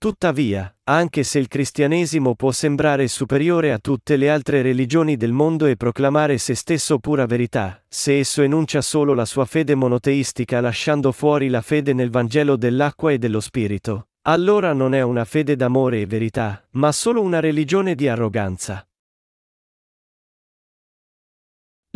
[0.00, 5.66] Tuttavia, anche se il cristianesimo può sembrare superiore a tutte le altre religioni del mondo
[5.66, 11.12] e proclamare se stesso pura verità, se esso enuncia solo la sua fede monoteistica lasciando
[11.12, 16.00] fuori la fede nel Vangelo dell'acqua e dello Spirito, allora non è una fede d'amore
[16.00, 18.88] e verità, ma solo una religione di arroganza.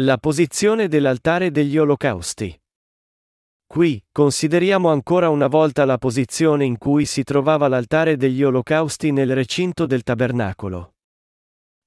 [0.01, 2.55] La posizione dell'altare degli olocausti.
[3.75, 9.35] Qui, consideriamo ancora una volta la posizione in cui si trovava l'altare degli olocausti nel
[9.35, 10.95] recinto del tabernacolo.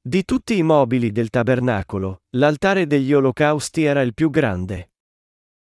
[0.02, 4.92] Di tutti i mobili del tabernacolo, l'altare degli olocausti era il più grande.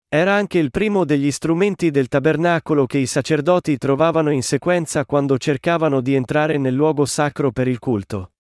[0.10, 5.38] Era anche il primo degli strumenti del tabernacolo che i sacerdoti trovavano in sequenza quando
[5.38, 8.34] cercavano di entrare nel luogo sacro per il culto.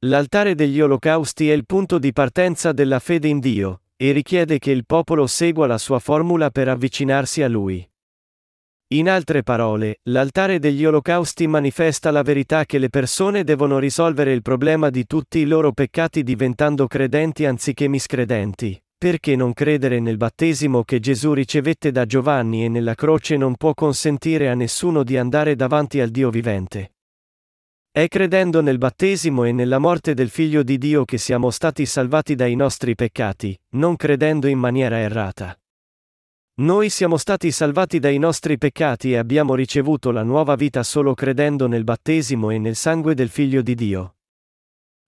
[0.00, 4.72] L'altare degli olocausti è il punto di partenza della fede in Dio, e richiede che
[4.72, 7.88] il popolo segua la sua formula per avvicinarsi a lui.
[8.94, 14.42] In altre parole, l'altare degli olocausti manifesta la verità che le persone devono risolvere il
[14.42, 18.76] problema di tutti i loro peccati diventando credenti anziché miscredenti.
[18.98, 23.72] Perché non credere nel battesimo che Gesù ricevette da Giovanni e nella croce non può
[23.72, 26.94] consentire a nessuno di andare davanti al Dio vivente?
[27.94, 32.34] È credendo nel battesimo e nella morte del Figlio di Dio che siamo stati salvati
[32.34, 35.54] dai nostri peccati, non credendo in maniera errata.
[36.60, 41.66] Noi siamo stati salvati dai nostri peccati e abbiamo ricevuto la nuova vita solo credendo
[41.66, 44.14] nel battesimo e nel sangue del Figlio di Dio.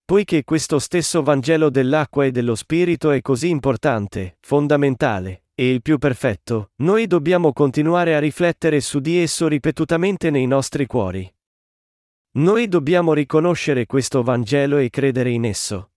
[0.04, 5.96] Poiché questo stesso Vangelo dell'acqua e dello Spirito è così importante, fondamentale, e il più
[5.96, 11.32] perfetto, noi dobbiamo continuare a riflettere su di esso ripetutamente nei nostri cuori.
[12.36, 15.92] Noi dobbiamo riconoscere questo Vangelo e credere in esso.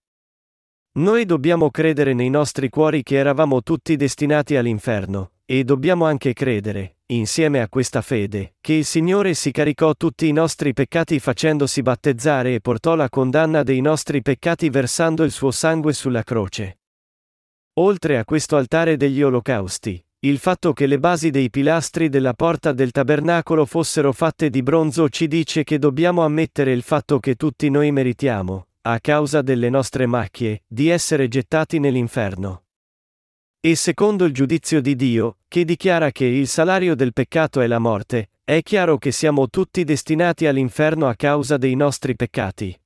[0.98, 6.98] Noi dobbiamo credere nei nostri cuori che eravamo tutti destinati all'inferno, e dobbiamo anche credere,
[7.06, 12.54] insieme a questa fede, che il Signore si caricò tutti i nostri peccati facendosi battezzare
[12.54, 16.78] e portò la condanna dei nostri peccati versando il suo sangue sulla croce.
[17.80, 22.72] Oltre a questo altare degli olocausti, il fatto che le basi dei pilastri della porta
[22.72, 27.70] del tabernacolo fossero fatte di bronzo ci dice che dobbiamo ammettere il fatto che tutti
[27.70, 32.64] noi meritiamo, a causa delle nostre macchie, di essere gettati nell'inferno.
[33.60, 37.78] E secondo il giudizio di Dio, che dichiara che il salario del peccato è la
[37.78, 42.76] morte, è chiaro che siamo tutti destinati all'inferno a causa dei nostri peccati.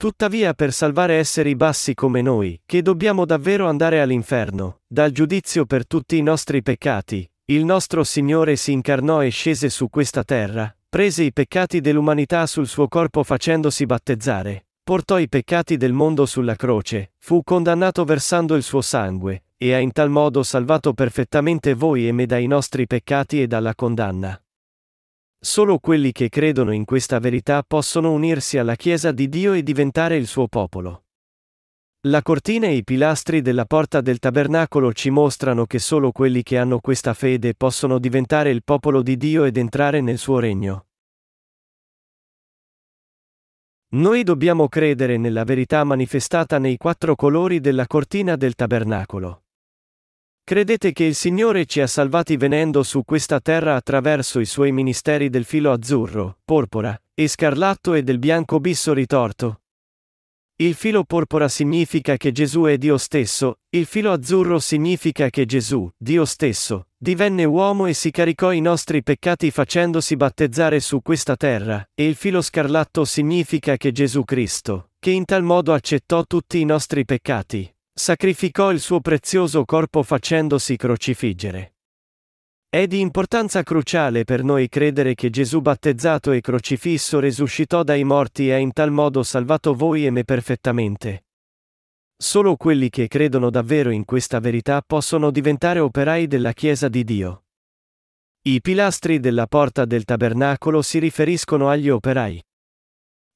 [0.00, 5.86] Tuttavia per salvare esseri bassi come noi, che dobbiamo davvero andare all'inferno, dal giudizio per
[5.86, 11.24] tutti i nostri peccati, il nostro Signore si incarnò e scese su questa terra, prese
[11.24, 17.12] i peccati dell'umanità sul suo corpo facendosi battezzare, portò i peccati del mondo sulla croce,
[17.18, 22.12] fu condannato versando il suo sangue, e ha in tal modo salvato perfettamente voi e
[22.12, 24.42] me dai nostri peccati e dalla condanna.
[25.42, 30.16] Solo quelli che credono in questa verità possono unirsi alla Chiesa di Dio e diventare
[30.16, 31.04] il suo popolo.
[32.08, 36.58] La cortina e i pilastri della porta del tabernacolo ci mostrano che solo quelli che
[36.58, 40.88] hanno questa fede possono diventare il popolo di Dio ed entrare nel suo regno.
[43.92, 49.39] Noi dobbiamo credere nella verità manifestata nei quattro colori della cortina del tabernacolo.
[50.50, 55.30] Credete che il Signore ci ha salvati venendo su questa terra attraverso i suoi ministeri
[55.30, 59.60] del filo azzurro, porpora, e scarlatto e del bianco bisso ritorto?
[60.56, 65.88] Il filo porpora significa che Gesù è Dio stesso, il filo azzurro significa che Gesù,
[65.96, 71.88] Dio stesso, divenne uomo e si caricò i nostri peccati facendosi battezzare su questa terra,
[71.94, 76.64] e il filo scarlatto significa che Gesù Cristo, che in tal modo accettò tutti i
[76.64, 81.74] nostri peccati, Sacrificò il suo prezioso corpo facendosi crocifiggere.
[82.66, 88.48] È di importanza cruciale per noi credere che Gesù battezzato e crocifisso risuscitò dai morti
[88.48, 91.26] e ha in tal modo salvato voi e me perfettamente.
[92.16, 97.44] Solo quelli che credono davvero in questa verità possono diventare operai della Chiesa di Dio.
[98.44, 102.42] I pilastri della porta del tabernacolo si riferiscono agli operai.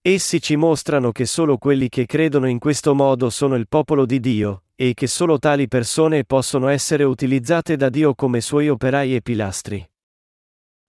[0.06, 4.20] Essi ci mostrano che solo quelli che credono in questo modo sono il popolo di
[4.20, 9.22] Dio, e che solo tali persone possono essere utilizzate da Dio come suoi operai e
[9.22, 9.90] pilastri.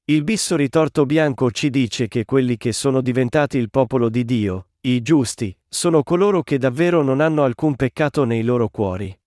[0.08, 4.72] Il bisso ritorto bianco ci dice che quelli che sono diventati il popolo di Dio,
[4.82, 9.18] i giusti, sono coloro che davvero non hanno alcun peccato nei loro cuori.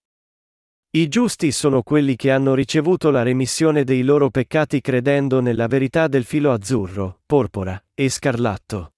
[0.91, 6.09] I giusti sono quelli che hanno ricevuto la remissione dei loro peccati credendo nella verità
[6.09, 8.93] del filo azzurro, porpora e scarlatto.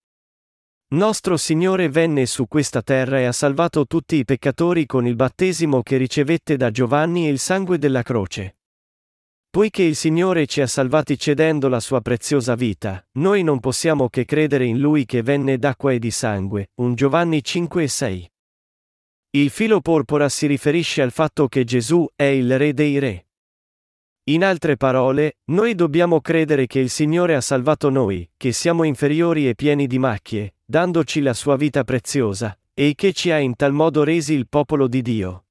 [0.92, 5.84] Nostro Signore venne su questa terra e ha salvato tutti i peccatori con il battesimo
[5.84, 8.56] che ricevette da Giovanni e il sangue della croce.
[9.48, 14.24] Poiché il Signore ci ha salvati cedendo la sua preziosa vita, noi non possiamo che
[14.24, 16.70] credere in Lui che venne d'acqua e di sangue.
[16.74, 18.32] 1 Giovanni 5 e 6.
[19.30, 23.26] Il filo porpora si riferisce al fatto che Gesù è il Re dei Re.
[24.24, 29.48] In altre parole, noi dobbiamo credere che il Signore ha salvato noi, che siamo inferiori
[29.48, 33.72] e pieni di macchie, dandoci la sua vita preziosa, e che ci ha in tal
[33.72, 35.46] modo resi il popolo di Dio.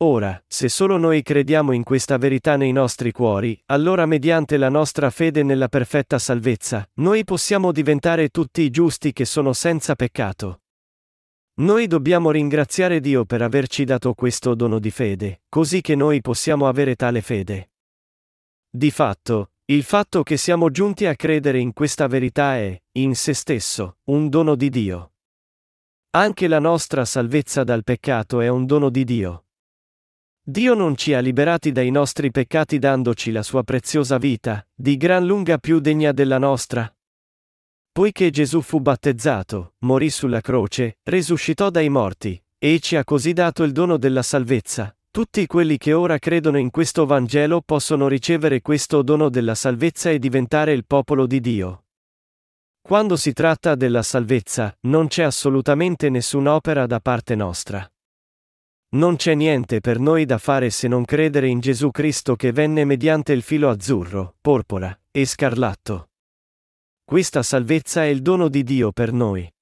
[0.00, 5.08] Ora, se solo noi crediamo in questa verità nei nostri cuori, allora mediante la nostra
[5.08, 10.60] fede nella perfetta salvezza, noi possiamo diventare tutti i giusti che sono senza peccato.
[11.60, 16.68] Noi dobbiamo ringraziare Dio per averci dato questo dono di fede, così che noi possiamo
[16.68, 17.70] avere tale fede.
[18.68, 23.34] Di fatto, il fatto che siamo giunti a credere in questa verità è, in se
[23.34, 25.12] stesso, un dono di Dio.
[26.12, 29.44] Anche la nostra salvezza dal peccato è un dono di Dio.
[30.42, 35.26] Dio non ci ha liberati dai nostri peccati dandoci la sua preziosa vita, di gran
[35.26, 36.90] lunga più degna della nostra.
[37.92, 43.64] Poiché Gesù fu battezzato, morì sulla croce, risuscitò dai morti, e ci ha così dato
[43.64, 49.02] il dono della salvezza, tutti quelli che ora credono in questo Vangelo possono ricevere questo
[49.02, 51.86] dono della salvezza e diventare il popolo di Dio.
[52.80, 57.84] Quando si tratta della salvezza, non c'è assolutamente nessun'opera da parte nostra.
[58.90, 62.84] Non c'è niente per noi da fare se non credere in Gesù Cristo che venne
[62.84, 66.10] mediante il filo azzurro, porpora e scarlatto.
[67.02, 69.52] Questa salvezza è il dono di Dio per noi.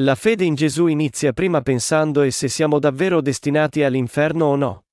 [0.00, 4.84] La fede in Gesù inizia prima pensando e se siamo davvero destinati all'inferno o no.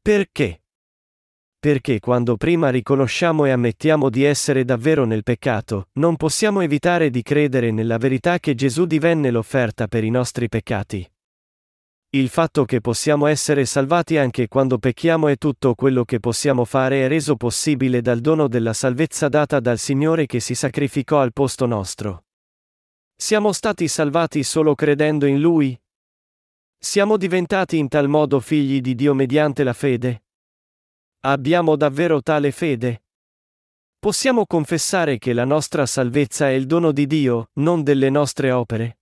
[0.00, 0.62] Perché?
[1.58, 7.22] Perché quando prima riconosciamo e ammettiamo di essere davvero nel peccato, non possiamo evitare di
[7.22, 11.04] credere nella verità che Gesù divenne l'offerta per i nostri peccati.
[12.10, 17.04] Il fatto che possiamo essere salvati anche quando pecchiamo e tutto quello che possiamo fare
[17.04, 21.66] è reso possibile dal dono della salvezza data dal Signore che si sacrificò al posto
[21.66, 22.22] nostro.
[23.24, 25.80] Siamo stati salvati solo credendo in Lui?
[26.76, 30.24] Siamo diventati in tal modo figli di Dio mediante la fede?
[31.20, 33.04] Abbiamo davvero tale fede?
[34.00, 38.98] Possiamo confessare che la nostra salvezza è il dono di Dio, non delle nostre opere?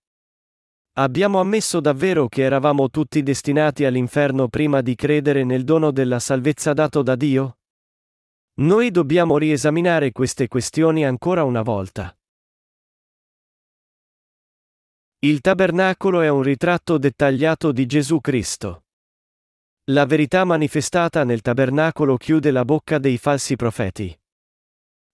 [0.99, 6.75] Abbiamo ammesso davvero che eravamo tutti destinati all'inferno prima di credere nel dono della salvezza
[6.75, 7.57] dato da Dio?
[8.57, 12.15] Noi dobbiamo riesaminare queste questioni ancora una volta.
[15.23, 18.85] Il tabernacolo è un ritratto dettagliato di Gesù Cristo.
[19.91, 24.19] La verità manifestata nel tabernacolo chiude la bocca dei falsi profeti.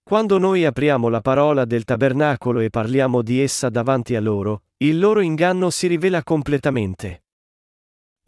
[0.05, 4.97] Quando noi apriamo la parola del tabernacolo e parliamo di essa davanti a loro, il
[5.01, 7.25] loro inganno si rivela completamente.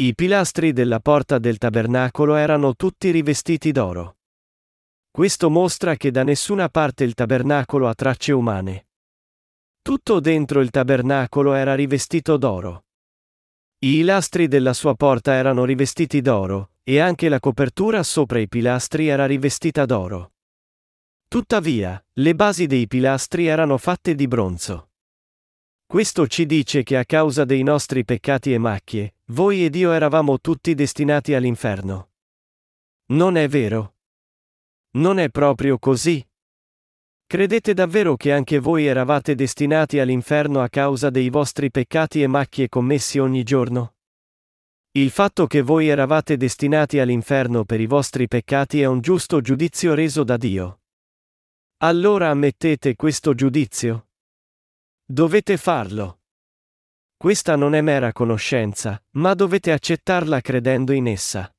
[0.00, 4.16] I pilastri della porta del tabernacolo erano tutti rivestiti d'oro.
[5.12, 8.87] Questo mostra che da nessuna parte il tabernacolo ha tracce umane.
[9.88, 12.84] Tutto dentro il tabernacolo era rivestito d'oro.
[13.86, 19.08] I lastri della sua porta erano rivestiti d'oro, e anche la copertura sopra i pilastri
[19.08, 20.32] era rivestita d'oro.
[21.26, 24.90] Tuttavia, le basi dei pilastri erano fatte di bronzo.
[25.86, 30.38] Questo ci dice che a causa dei nostri peccati e macchie, voi ed io eravamo
[30.38, 32.10] tutti destinati all'inferno.
[33.12, 33.94] Non è vero?
[34.98, 36.22] Non è proprio così?
[37.28, 42.70] Credete davvero che anche voi eravate destinati all'inferno a causa dei vostri peccati e macchie
[42.70, 43.96] commessi ogni giorno?
[44.92, 49.92] Il fatto che voi eravate destinati all'inferno per i vostri peccati è un giusto giudizio
[49.92, 50.80] reso da Dio.
[51.82, 54.08] Allora ammettete questo giudizio?
[55.04, 56.22] Dovete farlo.
[57.14, 61.54] Questa non è mera conoscenza, ma dovete accettarla credendo in essa.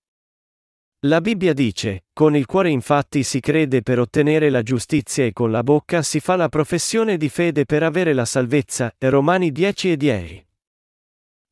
[1.03, 5.49] La Bibbia dice, con il cuore infatti si crede per ottenere la giustizia e con
[5.49, 9.95] la bocca si fa la professione di fede per avere la salvezza, Romani 10 e
[9.95, 10.47] 10.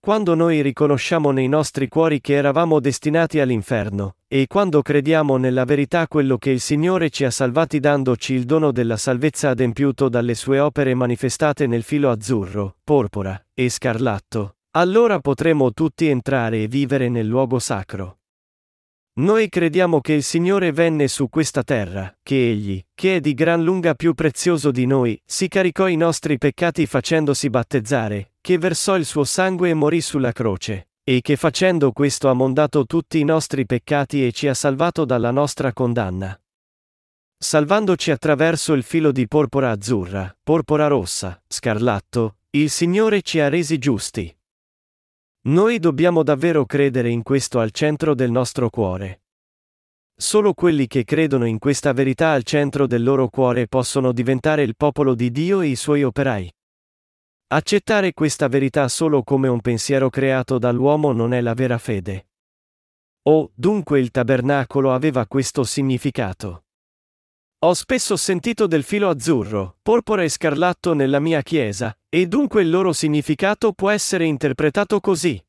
[0.01, 6.09] Quando noi riconosciamo nei nostri cuori che eravamo destinati all'inferno, e quando crediamo nella verità
[6.09, 10.59] quello che il Signore ci ha salvati dandoci il dono della salvezza adempiuto dalle sue
[10.59, 17.27] opere manifestate nel filo azzurro, porpora e scarlatto, allora potremo tutti entrare e vivere nel
[17.27, 18.17] luogo sacro.
[19.18, 23.63] Noi crediamo che il Signore venne su questa terra, che Egli, che è di gran
[23.63, 29.05] lunga più prezioso di noi, si caricò i nostri peccati facendosi battezzare, che versò il
[29.05, 33.65] suo sangue e morì sulla croce, e che facendo questo ha mondato tutti i nostri
[33.65, 36.39] peccati e ci ha salvato dalla nostra condanna.
[37.39, 43.80] Salvandoci attraverso il filo di porpora azzurra, porpora rossa, scarlatto, il Signore ci ha resi
[43.80, 44.36] giusti.
[45.47, 49.21] Noi dobbiamo davvero credere in questo al centro del nostro cuore.
[50.13, 54.75] Solo quelli che credono in questa verità al centro del loro cuore possono diventare il
[54.75, 56.53] popolo di Dio e i suoi operai.
[57.47, 62.27] Accettare questa verità solo come un pensiero creato dall'uomo non è la vera fede.
[63.29, 66.66] Oh, dunque il tabernacolo aveva questo significato.
[67.62, 72.70] Ho spesso sentito del filo azzurro, porpora e scarlatto nella mia chiesa, e dunque il
[72.70, 75.43] loro significato può essere interpretato così.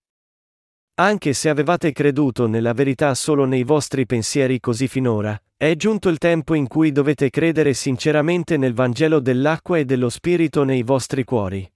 [1.01, 6.17] anche se avevate creduto nella verità solo nei vostri pensieri così finora, è giunto il
[6.19, 11.71] tempo in cui dovete credere sinceramente nel Vangelo dell'acqua e dello Spirito nei vostri cuori.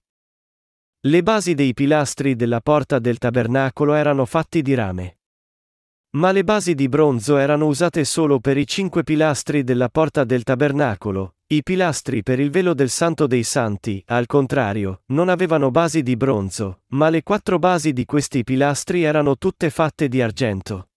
[1.01, 5.17] Le basi dei pilastri della porta del tabernacolo erano fatti di rame.
[6.15, 10.43] Ma le basi di bronzo erano usate solo per i cinque pilastri della porta del
[10.43, 16.03] tabernacolo, i pilastri per il velo del Santo dei Santi, al contrario, non avevano basi
[16.03, 20.89] di bronzo, ma le quattro basi di questi pilastri erano tutte fatte di argento.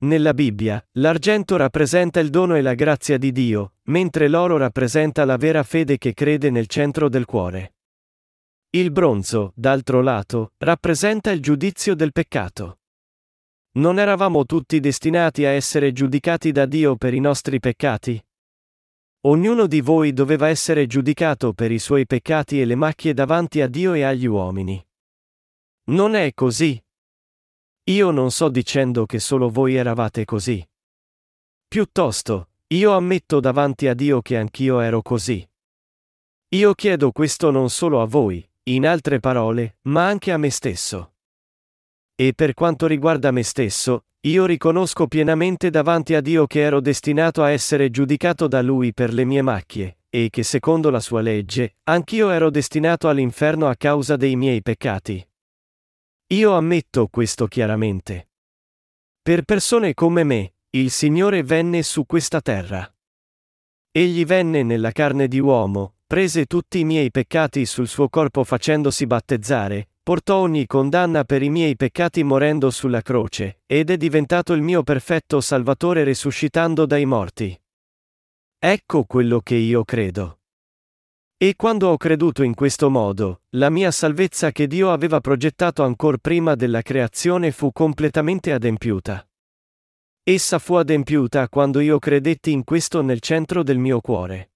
[0.00, 5.36] Nella Bibbia, l'argento rappresenta il dono e la grazia di Dio, mentre l'oro rappresenta la
[5.36, 7.76] vera fede che crede nel centro del cuore.
[8.70, 12.77] Il bronzo, d'altro lato, rappresenta il giudizio del peccato.
[13.72, 18.22] Non eravamo tutti destinati a essere giudicati da Dio per i nostri peccati?
[19.26, 23.66] Ognuno di voi doveva essere giudicato per i suoi peccati e le macchie davanti a
[23.68, 24.84] Dio e agli uomini.
[25.90, 26.80] Non è così,
[27.88, 30.62] io non sto dicendo che solo voi eravate così.
[31.66, 35.46] Piuttosto, io ammetto davanti a Dio che anch'io ero così.
[36.50, 41.14] Io chiedo questo non solo a voi, in altre parole, ma anche a me stesso.
[42.20, 47.44] E per quanto riguarda me stesso, io riconosco pienamente davanti a Dio che ero destinato
[47.44, 51.76] a essere giudicato da Lui per le mie macchie, e che secondo la sua legge,
[51.84, 55.24] anch'io ero destinato all'inferno a causa dei miei peccati.
[56.32, 58.30] Io ammetto questo chiaramente.
[59.22, 62.92] Per persone come me, il Signore venne su questa terra.
[63.92, 69.06] Egli venne nella carne di uomo, prese tutti i miei peccati sul suo corpo facendosi
[69.06, 74.62] battezzare, portò ogni condanna per i miei peccati morendo sulla croce, ed è diventato il
[74.62, 77.54] mio perfetto Salvatore risuscitando dai morti.
[78.58, 80.38] Ecco quello che io credo.
[81.36, 86.16] E quando ho creduto in questo modo, la mia salvezza che Dio aveva progettato ancor
[86.16, 89.28] prima della creazione fu completamente adempiuta.
[90.22, 94.52] Essa fu adempiuta quando io credetti in questo nel centro del mio cuore.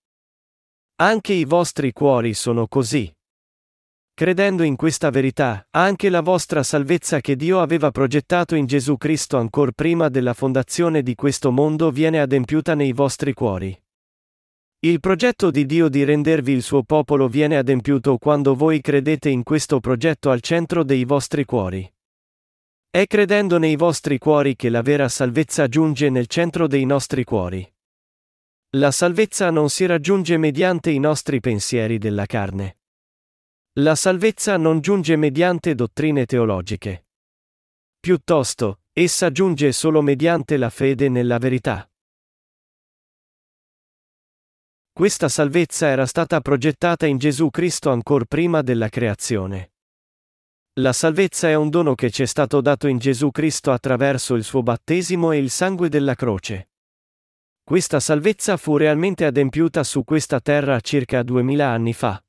[1.03, 3.14] Anche i vostri cuori sono così.
[4.14, 9.38] Credendo in questa verità, anche la vostra salvezza che Dio aveva progettato in Gesù Cristo
[9.38, 13.76] ancor prima della fondazione di questo mondo viene adempiuta nei vostri cuori.
[14.80, 19.44] Il progetto di Dio di rendervi il suo popolo viene adempiuto quando voi credete in
[19.44, 21.90] questo progetto al centro dei vostri cuori.
[22.90, 27.66] È credendo nei vostri cuori che la vera salvezza giunge nel centro dei nostri cuori.
[28.76, 32.76] La salvezza non si raggiunge mediante i nostri pensieri della carne.
[33.76, 37.06] La salvezza non giunge mediante dottrine teologiche.
[37.98, 41.90] Piuttosto, essa giunge solo mediante la fede nella verità.
[44.92, 49.72] Questa salvezza era stata progettata in Gesù Cristo ancor prima della creazione.
[50.74, 54.44] La salvezza è un dono che ci è stato dato in Gesù Cristo attraverso il
[54.44, 56.72] suo battesimo e il sangue della croce.
[57.64, 62.22] Questa salvezza fu realmente adempiuta su questa terra circa duemila anni fa.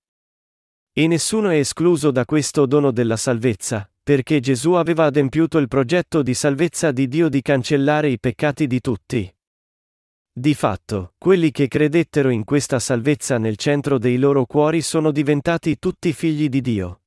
[0.96, 6.22] E nessuno è escluso da questo dono della salvezza, perché Gesù aveva adempiuto il progetto
[6.22, 9.36] di salvezza di Dio di cancellare i peccati di tutti.
[10.32, 15.80] Di fatto, quelli che credettero in questa salvezza nel centro dei loro cuori sono diventati
[15.80, 17.02] tutti figli di Dio.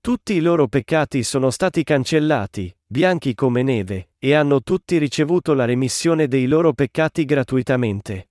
[0.00, 5.64] Tutti i loro peccati sono stati cancellati, bianchi come neve, e hanno tutti ricevuto la
[5.64, 8.28] remissione dei loro peccati gratuitamente.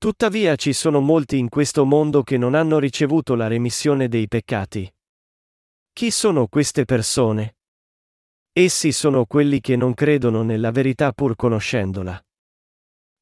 [0.00, 4.90] Tuttavia ci sono molti in questo mondo che non hanno ricevuto la remissione dei peccati.
[5.92, 7.56] Chi sono queste persone?
[8.50, 12.18] Essi sono quelli che non credono nella verità pur conoscendola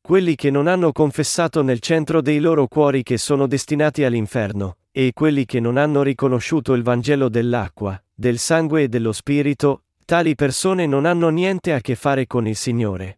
[0.08, 5.12] quelli che non hanno confessato nel centro dei loro cuori che sono destinati all'inferno, e
[5.12, 10.86] quelli che non hanno riconosciuto il Vangelo dell'acqua, del sangue e dello Spirito, tali persone
[10.86, 13.17] non hanno niente a che fare con il Signore.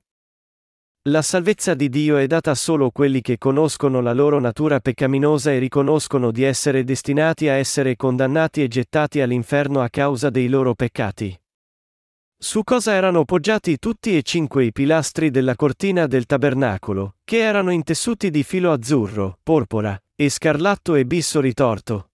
[1.08, 5.50] La salvezza di Dio è data solo a quelli che conoscono la loro natura peccaminosa
[5.50, 10.74] e riconoscono di essere destinati a essere condannati e gettati all'inferno a causa dei loro
[10.74, 11.34] peccati.
[12.36, 17.70] Su cosa erano poggiati tutti e cinque i pilastri della cortina del tabernacolo, che erano
[17.70, 22.10] intessuti di filo azzurro, porpora, e scarlatto e bisso ritorto.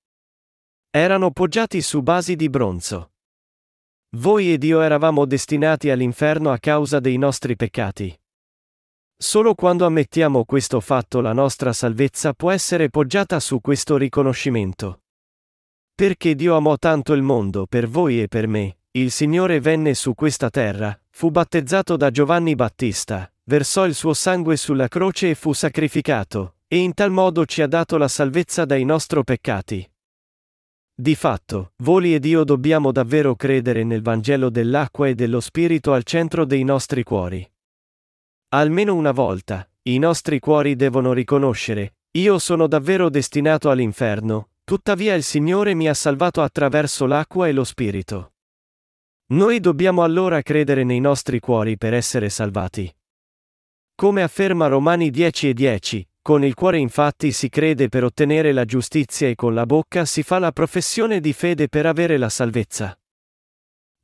[0.91, 3.15] Erano poggiati su basi di bronzo.
[4.17, 8.17] Voi ed io eravamo destinati all'inferno a causa dei nostri peccati.
[9.19, 15.01] Solo quando ammettiamo questo fatto la nostra salvezza può essere poggiata su questo riconoscimento.
[15.95, 20.15] Perché Dio amò tanto il mondo per voi e per me, il Signore venne su
[20.15, 25.55] questa terra, fu battezzato da Giovanni Battista, versò il suo sangue sulla croce e fu
[25.55, 29.91] sacrificato, e in tal modo ci ha dato la salvezza dai nostri peccati.
[30.95, 36.05] Di fatto, voli ed io dobbiamo davvero credere nel Vangelo dell'acqua e dello Spirito al
[36.05, 37.51] centro dei nostri cuori.
[38.57, 45.25] Almeno una volta, i nostri cuori devono riconoscere, io sono davvero destinato all'inferno, tuttavia il
[45.25, 48.33] Signore mi ha salvato attraverso l'acqua e lo Spirito.
[49.33, 52.91] Noi dobbiamo allora credere nei nostri cuori per essere salvati.
[53.95, 58.65] Come afferma Romani 10 e 10, con il cuore infatti si crede per ottenere la
[58.65, 62.99] giustizia e con la bocca si fa la professione di fede per avere la salvezza.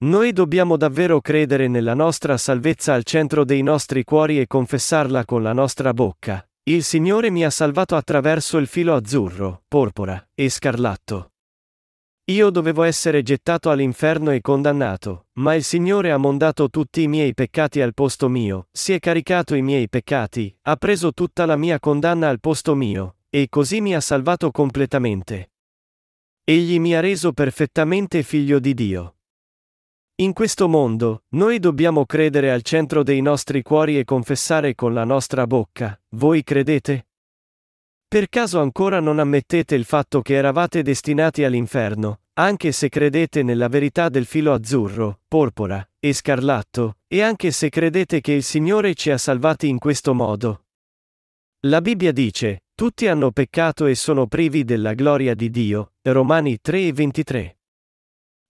[0.03, 5.45] Noi dobbiamo davvero credere nella nostra salvezza al centro dei nostri cuori e confessarla con
[5.45, 6.45] la nostra bocca.
[6.65, 11.31] Il Signore mi ha salvato attraverso il filo azzurro, porpora e scarlatto.
[12.33, 17.33] Io dovevo essere gettato all'inferno e condannato, ma il Signore ha mondato tutti i miei
[17.33, 21.79] peccati al posto mio, si è caricato i miei peccati, ha preso tutta la mia
[21.79, 25.53] condanna al posto mio, e così mi ha salvato completamente.
[26.43, 29.15] Egli mi ha reso perfettamente figlio di Dio.
[30.23, 35.03] In questo mondo, noi dobbiamo credere al centro dei nostri cuori e confessare con la
[35.03, 37.09] nostra bocca, voi credete?
[38.07, 43.67] Per caso ancora non ammettete il fatto che eravate destinati all'inferno, anche se credete nella
[43.67, 49.11] verità del filo azzurro, porpora e scarlatto, e anche se credete che il Signore ci
[49.11, 50.67] ha salvati in questo modo?
[51.67, 56.87] La Bibbia dice, tutti hanno peccato e sono privi della gloria di Dio, Romani 3
[56.87, 57.57] e 23.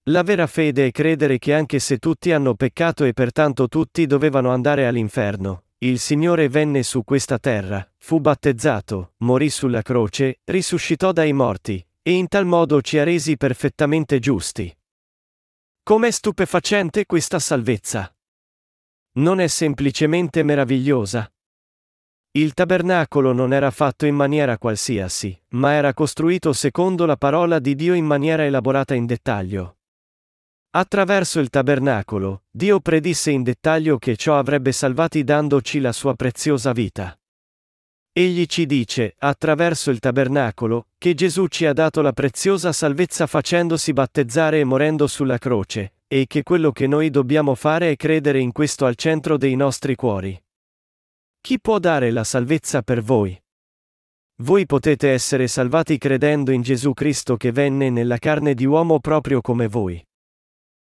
[0.07, 4.51] La vera fede è credere che anche se tutti hanno peccato e pertanto tutti dovevano
[4.51, 11.33] andare all'inferno, il Signore venne su questa terra, fu battezzato, morì sulla croce, risuscitò dai
[11.33, 14.77] morti, e in tal modo ci ha resi perfettamente giusti.
[15.85, 18.13] Com'è stupefacente questa salvezza!
[19.19, 21.33] Non è semplicemente meravigliosa.
[22.33, 27.77] Il tabernacolo non era fatto in maniera qualsiasi, ma era costruito secondo la parola di
[27.77, 29.77] Dio in maniera elaborata in dettaglio.
[30.75, 36.73] Attraverso il tabernacolo, Dio predisse in dettaglio che ciò avrebbe salvati dandoci la sua preziosa
[36.73, 37.15] vita.
[38.11, 43.93] Egli ci dice, attraverso il tabernacolo, che Gesù ci ha dato la preziosa salvezza facendosi
[43.93, 48.53] battezzare e morendo sulla croce, e che quello che noi dobbiamo fare è credere in
[48.53, 50.43] questo al centro dei nostri cuori.
[51.43, 53.39] Chi può dare la salvezza per voi?
[54.37, 59.43] Voi potete essere salvati credendo in Gesù Cristo che venne nella carne di uomo proprio
[59.43, 60.03] come voi.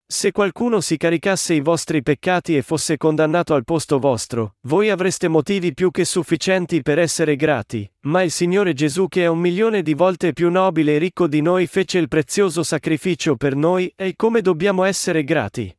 [0.07, 5.27] Se qualcuno si caricasse i vostri peccati e fosse condannato al posto vostro, voi avreste
[5.27, 9.81] motivi più che sufficienti per essere grati, ma il Signore Gesù che è un milione
[9.81, 14.15] di volte più nobile e ricco di noi fece il prezioso sacrificio per noi, e
[14.15, 15.75] come dobbiamo essere grati?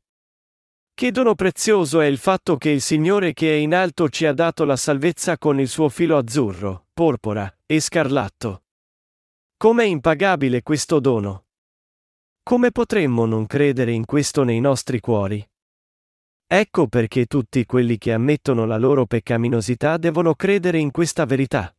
[0.92, 4.32] Che dono prezioso è il fatto che il Signore che è in alto ci ha
[4.32, 8.64] dato la salvezza con il suo filo azzurro, porpora e scarlatto.
[9.56, 11.45] Com'è impagabile questo dono?
[12.48, 15.44] Come potremmo non credere in questo nei nostri cuori?
[16.46, 21.76] Ecco perché tutti quelli che ammettono la loro peccaminosità devono credere in questa verità.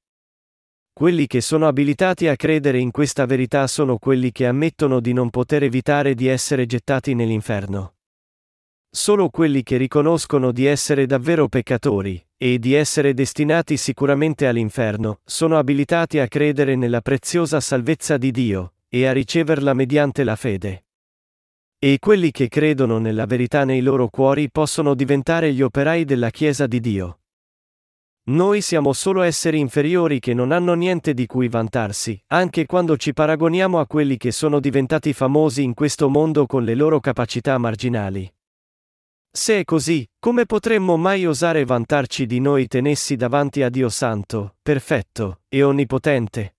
[0.91, 5.29] Quelli che sono abilitati a credere in questa verità sono quelli che ammettono di non
[5.29, 7.93] poter evitare di essere gettati nell'inferno.
[8.89, 15.57] Solo quelli che riconoscono di essere davvero peccatori, e di essere destinati sicuramente all'inferno, sono
[15.57, 20.85] abilitati a credere nella preziosa salvezza di Dio, e a riceverla mediante la fede.
[21.79, 26.65] E quelli che credono nella verità nei loro cuori possono diventare gli operai della Chiesa
[26.65, 27.19] di Dio.
[28.29, 33.13] Noi siamo solo esseri inferiori che non hanno niente di cui vantarsi, anche quando ci
[33.13, 38.29] paragoniamo a quelli che sono diventati famosi in questo mondo con le loro capacità marginali.
[39.31, 44.55] Se è così, come potremmo mai osare vantarci di noi tenessi davanti a Dio Santo,
[44.61, 46.56] perfetto e onnipotente?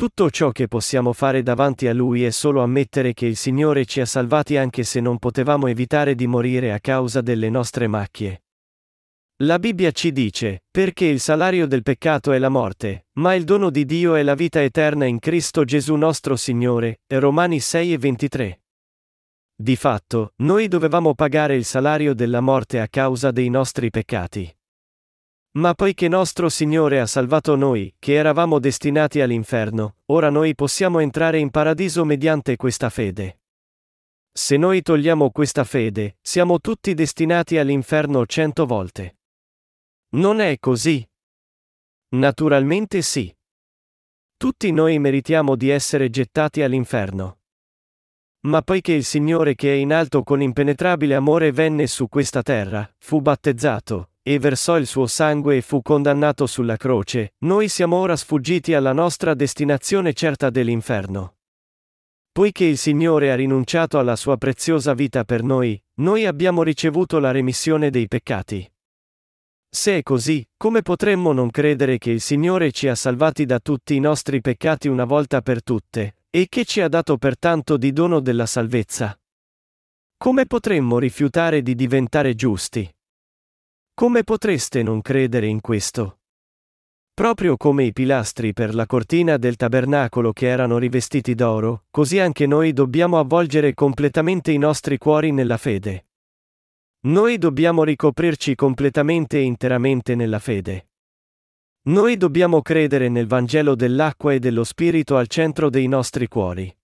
[0.00, 4.00] Tutto ciò che possiamo fare davanti a Lui è solo ammettere che il Signore ci
[4.00, 8.44] ha salvati anche se non potevamo evitare di morire a causa delle nostre macchie.
[9.42, 13.68] La Bibbia ci dice, perché il salario del peccato è la morte, ma il dono
[13.68, 18.62] di Dio è la vita eterna in Cristo Gesù nostro Signore, Romani 6 e 23.
[19.54, 24.50] Di fatto, noi dovevamo pagare il salario della morte a causa dei nostri peccati.
[25.52, 31.38] Ma poiché nostro Signore ha salvato noi, che eravamo destinati all'inferno, ora noi possiamo entrare
[31.38, 33.40] in paradiso mediante questa fede.
[34.32, 39.18] Se noi togliamo questa fede, siamo tutti destinati all'inferno cento volte.
[40.10, 41.04] Non è così?
[42.10, 43.34] Naturalmente sì.
[44.36, 47.40] Tutti noi meritiamo di essere gettati all'inferno.
[48.42, 52.88] Ma poiché il Signore che è in alto con impenetrabile amore venne su questa terra,
[52.98, 58.16] fu battezzato, e versò il suo sangue e fu condannato sulla croce, noi siamo ora
[58.16, 61.36] sfuggiti alla nostra destinazione certa dell'inferno.
[62.32, 67.32] Poiché il Signore ha rinunciato alla sua preziosa vita per noi, noi abbiamo ricevuto la
[67.32, 68.70] remissione dei peccati.
[69.68, 73.94] Se è così, come potremmo non credere che il Signore ci ha salvati da tutti
[73.94, 78.20] i nostri peccati una volta per tutte, e che ci ha dato pertanto di dono
[78.20, 79.18] della salvezza?
[80.16, 82.88] Come potremmo rifiutare di diventare giusti?
[84.00, 86.20] Come potreste non credere in questo?
[87.12, 92.46] Proprio come i pilastri per la cortina del tabernacolo che erano rivestiti d'oro, così anche
[92.46, 96.06] noi dobbiamo avvolgere completamente i nostri cuori nella fede.
[97.08, 100.88] Noi dobbiamo ricoprirci completamente e interamente nella fede.
[101.88, 106.74] Noi dobbiamo credere nel Vangelo dell'acqua e dello Spirito al centro dei nostri cuori.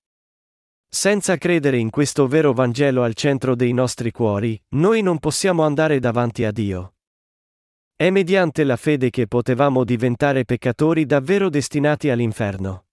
[0.87, 5.99] Senza credere in questo vero Vangelo al centro dei nostri cuori, noi non possiamo andare
[5.99, 6.91] davanti a Dio.
[7.99, 12.89] È mediante la fede che potevamo diventare peccatori davvero destinati all'inferno.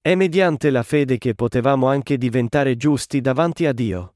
[0.00, 4.14] È mediante la fede che potevamo anche diventare giusti davanti a Dio.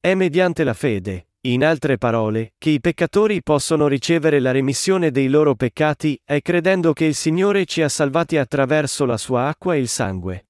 [0.00, 5.28] È mediante la fede, in altre parole, che i peccatori possono ricevere la remissione dei
[5.28, 9.80] loro peccati, è credendo che il Signore ci ha salvati attraverso la sua acqua e
[9.80, 10.46] il sangue.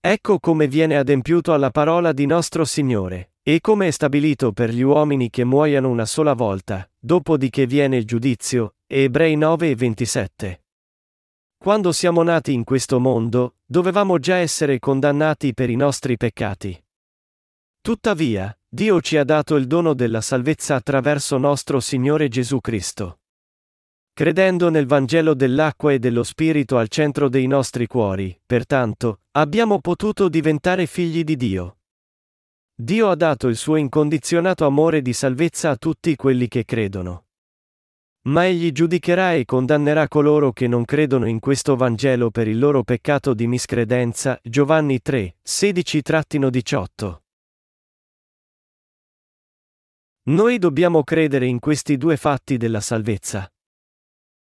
[0.00, 3.30] Ecco come viene adempiuto alla parola di nostro Signore.
[3.46, 8.06] E come è stabilito per gli uomini che muoiano una sola volta, dopodiché viene il
[8.06, 10.64] giudizio, Ebrei 9 e 27.
[11.58, 16.82] Quando siamo nati in questo mondo, dovevamo già essere condannati per i nostri peccati.
[17.82, 23.18] Tuttavia, Dio ci ha dato il dono della salvezza attraverso nostro Signore Gesù Cristo.
[24.14, 30.30] Credendo nel Vangelo dell'acqua e dello Spirito al centro dei nostri cuori, pertanto, abbiamo potuto
[30.30, 31.76] diventare figli di Dio.
[32.76, 37.26] Dio ha dato il suo incondizionato amore di salvezza a tutti quelli che credono.
[38.22, 42.82] Ma egli giudicherà e condannerà coloro che non credono in questo Vangelo per il loro
[42.82, 44.40] peccato di miscredenza.
[44.42, 47.18] Giovanni 3, 16-18.
[50.26, 53.53] Noi dobbiamo credere in questi due fatti della salvezza.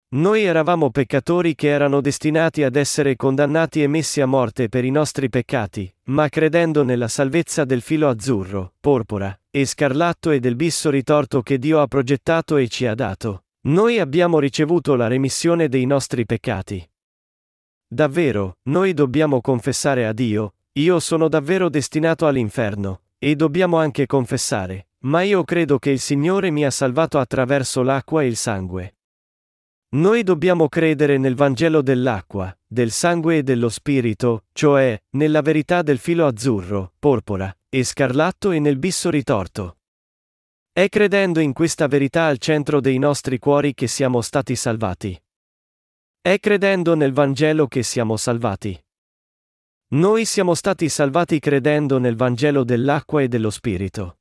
[0.09, 4.89] Noi eravamo peccatori che erano destinati ad essere condannati e messi a morte per i
[4.89, 10.89] nostri peccati, ma credendo nella salvezza del filo azzurro, porpora, e scarlatto e del bisso
[10.89, 15.85] ritorto che Dio ha progettato e ci ha dato, noi abbiamo ricevuto la remissione dei
[15.85, 16.89] nostri peccati.
[17.85, 24.87] Davvero, noi dobbiamo confessare a Dio, io sono davvero destinato all'inferno, e dobbiamo anche confessare,
[24.99, 28.96] ma io credo che il Signore mi ha salvato attraverso l'acqua e il sangue.
[29.89, 35.97] Noi dobbiamo credere nel Vangelo dell'acqua, del sangue e dello Spirito, cioè, nella verità del
[35.97, 39.77] filo azzurro, porpora, e scarlatto e nel bisso ritorto.
[40.73, 45.17] È credendo in questa verità al centro dei nostri cuori che siamo stati salvati.
[46.19, 48.77] È credendo nel Vangelo che siamo salvati.
[49.91, 54.16] Noi siamo stati salvati credendo nel Vangelo dell'acqua e dello Spirito.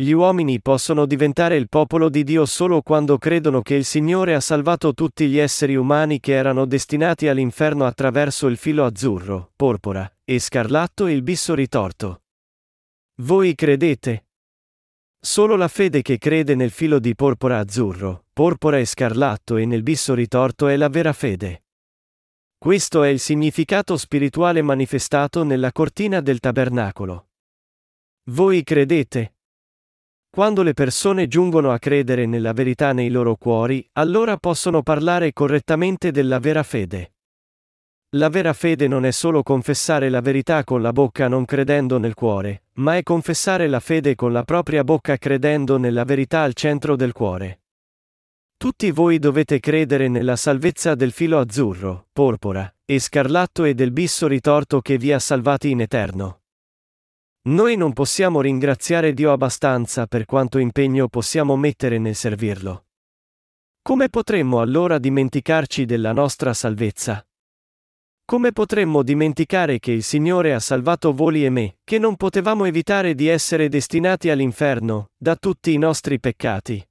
[0.00, 4.40] Gli uomini possono diventare il popolo di Dio solo quando credono che il Signore ha
[4.40, 10.38] salvato tutti gli esseri umani che erano destinati all'inferno attraverso il filo azzurro, porpora, e
[10.38, 12.22] scarlatto e il bisso ritorto.
[13.16, 14.28] Voi credete?
[15.20, 19.82] Solo la fede che crede nel filo di porpora azzurro, porpora e scarlatto e nel
[19.82, 21.64] bisso ritorto è la vera fede.
[22.56, 27.28] Questo è il significato spirituale manifestato nella cortina del tabernacolo.
[28.30, 29.34] Voi credete?
[30.32, 36.12] Quando le persone giungono a credere nella verità nei loro cuori, allora possono parlare correttamente
[36.12, 37.14] della vera fede.
[38.10, 42.14] La vera fede non è solo confessare la verità con la bocca non credendo nel
[42.14, 46.94] cuore, ma è confessare la fede con la propria bocca credendo nella verità al centro
[46.94, 47.62] del cuore.
[48.56, 54.28] Tutti voi dovete credere nella salvezza del filo azzurro, porpora, e scarlatto e del bisso
[54.28, 56.39] ritorto che vi ha salvati in eterno.
[57.42, 62.84] Noi non possiamo ringraziare Dio abbastanza per quanto impegno possiamo mettere nel servirlo.
[63.80, 67.26] Come potremmo allora dimenticarci della nostra salvezza?
[68.26, 73.14] Come potremmo dimenticare che il Signore ha salvato voi e me, che non potevamo evitare
[73.14, 76.86] di essere destinati all'inferno, da tutti i nostri peccati?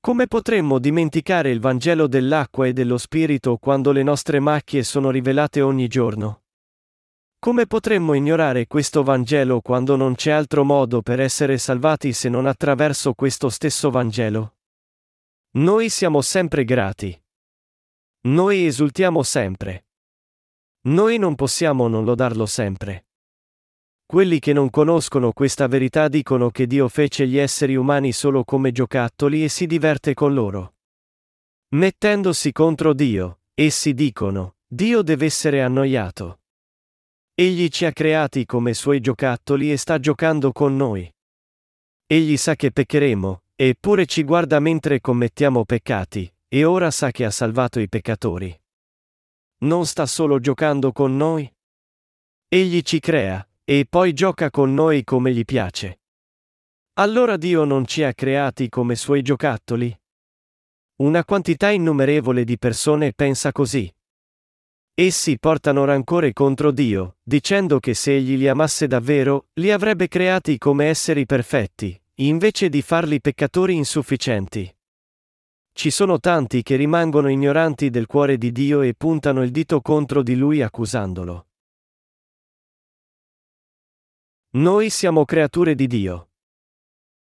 [0.00, 5.62] Come potremmo dimenticare il Vangelo dell'acqua e dello Spirito quando le nostre macchie sono rivelate
[5.62, 6.43] ogni giorno?
[7.44, 12.46] Come potremmo ignorare questo Vangelo quando non c'è altro modo per essere salvati se non
[12.46, 14.54] attraverso questo stesso Vangelo?
[15.58, 17.22] Noi siamo sempre grati.
[18.28, 19.88] Noi esultiamo sempre.
[20.86, 23.08] Noi non possiamo non lodarlo sempre.
[24.06, 28.72] Quelli che non conoscono questa verità dicono che Dio fece gli esseri umani solo come
[28.72, 30.76] giocattoli e si diverte con loro.
[31.74, 36.38] Mettendosi contro Dio, essi dicono, Dio deve essere annoiato.
[37.36, 41.12] Egli ci ha creati come suoi giocattoli e sta giocando con noi.
[42.06, 47.32] Egli sa che peccheremo, eppure ci guarda mentre commettiamo peccati, e ora sa che ha
[47.32, 48.56] salvato i peccatori.
[49.62, 51.52] Non sta solo giocando con noi?
[52.46, 56.02] Egli ci crea, e poi gioca con noi come gli piace.
[57.00, 59.92] Allora Dio non ci ha creati come suoi giocattoli?
[60.98, 63.92] Una quantità innumerevole di persone pensa così.
[64.96, 70.56] Essi portano rancore contro Dio, dicendo che se egli li amasse davvero, li avrebbe creati
[70.56, 74.72] come esseri perfetti, invece di farli peccatori insufficienti.
[75.72, 80.22] Ci sono tanti che rimangono ignoranti del cuore di Dio e puntano il dito contro
[80.22, 81.48] di lui accusandolo.
[84.50, 86.28] Noi siamo creature di Dio.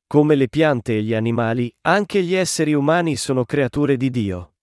[0.08, 4.54] Come le piante e gli animali, anche gli esseri umani sono creature di Dio.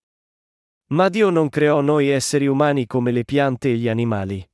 [0.89, 4.47] Ma Dio non creò noi esseri umani come le piante e gli animali.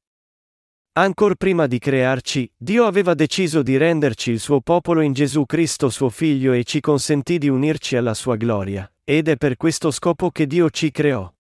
[0.93, 5.89] Ancor prima di crearci, Dio aveva deciso di renderci il suo popolo in Gesù Cristo
[5.89, 10.31] suo Figlio e ci consentì di unirci alla sua gloria, ed è per questo scopo
[10.31, 11.33] che Dio ci creò.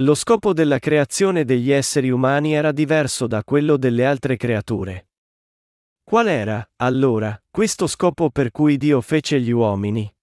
[0.00, 5.08] Lo scopo della creazione degli esseri umani era diverso da quello delle altre creature.
[6.02, 10.15] Qual era, allora, questo scopo per cui Dio fece gli uomini?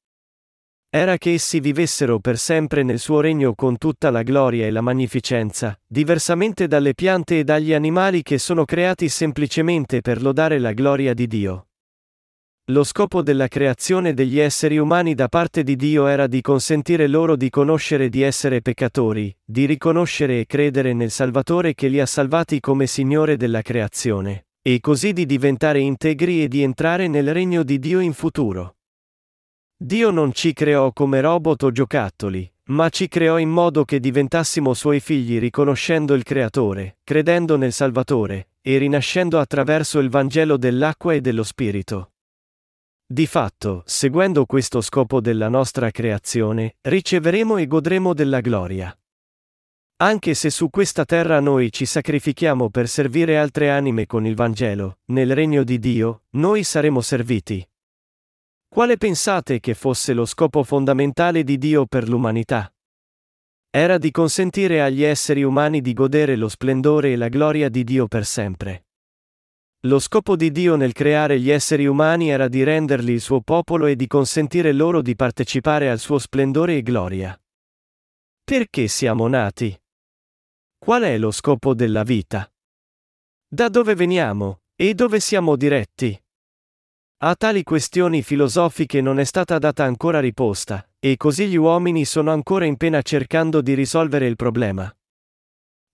[0.95, 4.81] Era che essi vivessero per sempre nel suo regno con tutta la gloria e la
[4.81, 11.15] magnificenza, diversamente dalle piante e dagli animali che sono creati semplicemente per lodare la gloria
[11.15, 11.69] di Dio.
[12.65, 17.35] Lo scopo della creazione degli esseri umani da parte di Dio era di consentire loro
[17.35, 22.59] di conoscere di essere peccatori, di riconoscere e credere nel Salvatore che li ha salvati
[22.59, 27.79] come Signore della creazione, e così di diventare integri e di entrare nel regno di
[27.79, 28.75] Dio in futuro.
[29.83, 34.73] Dio non ci creò come robot o giocattoli, ma ci creò in modo che diventassimo
[34.73, 41.19] suoi figli riconoscendo il Creatore, credendo nel Salvatore, e rinascendo attraverso il Vangelo dell'acqua e
[41.19, 42.13] dello Spirito.
[43.05, 48.97] Di fatto, seguendo questo scopo della nostra creazione, riceveremo e godremo della gloria.
[49.97, 54.99] Anche se su questa terra noi ci sacrifichiamo per servire altre anime con il Vangelo,
[55.07, 57.67] nel regno di Dio, noi saremo serviti.
[58.73, 62.73] Quale pensate che fosse lo scopo fondamentale di Dio per l'umanità?
[63.69, 68.07] Era di consentire agli esseri umani di godere lo splendore e la gloria di Dio
[68.07, 68.87] per sempre.
[69.81, 73.85] Lo scopo di Dio nel creare gli esseri umani era di renderli il suo popolo
[73.85, 77.39] e di consentire loro di partecipare al suo splendore e gloria.
[78.43, 79.79] Perché siamo nati?
[80.79, 82.51] Qual è lo scopo della vita?
[83.47, 86.22] Da dove veniamo, e dove siamo diretti?
[87.25, 92.33] A tali questioni filosofiche non è stata data ancora risposta, e così gli uomini sono
[92.33, 94.93] ancora in pena cercando di risolvere il problema.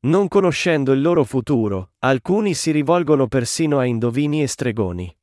[0.07, 5.15] Non conoscendo il loro futuro, alcuni si rivolgono persino a indovini e stregoni.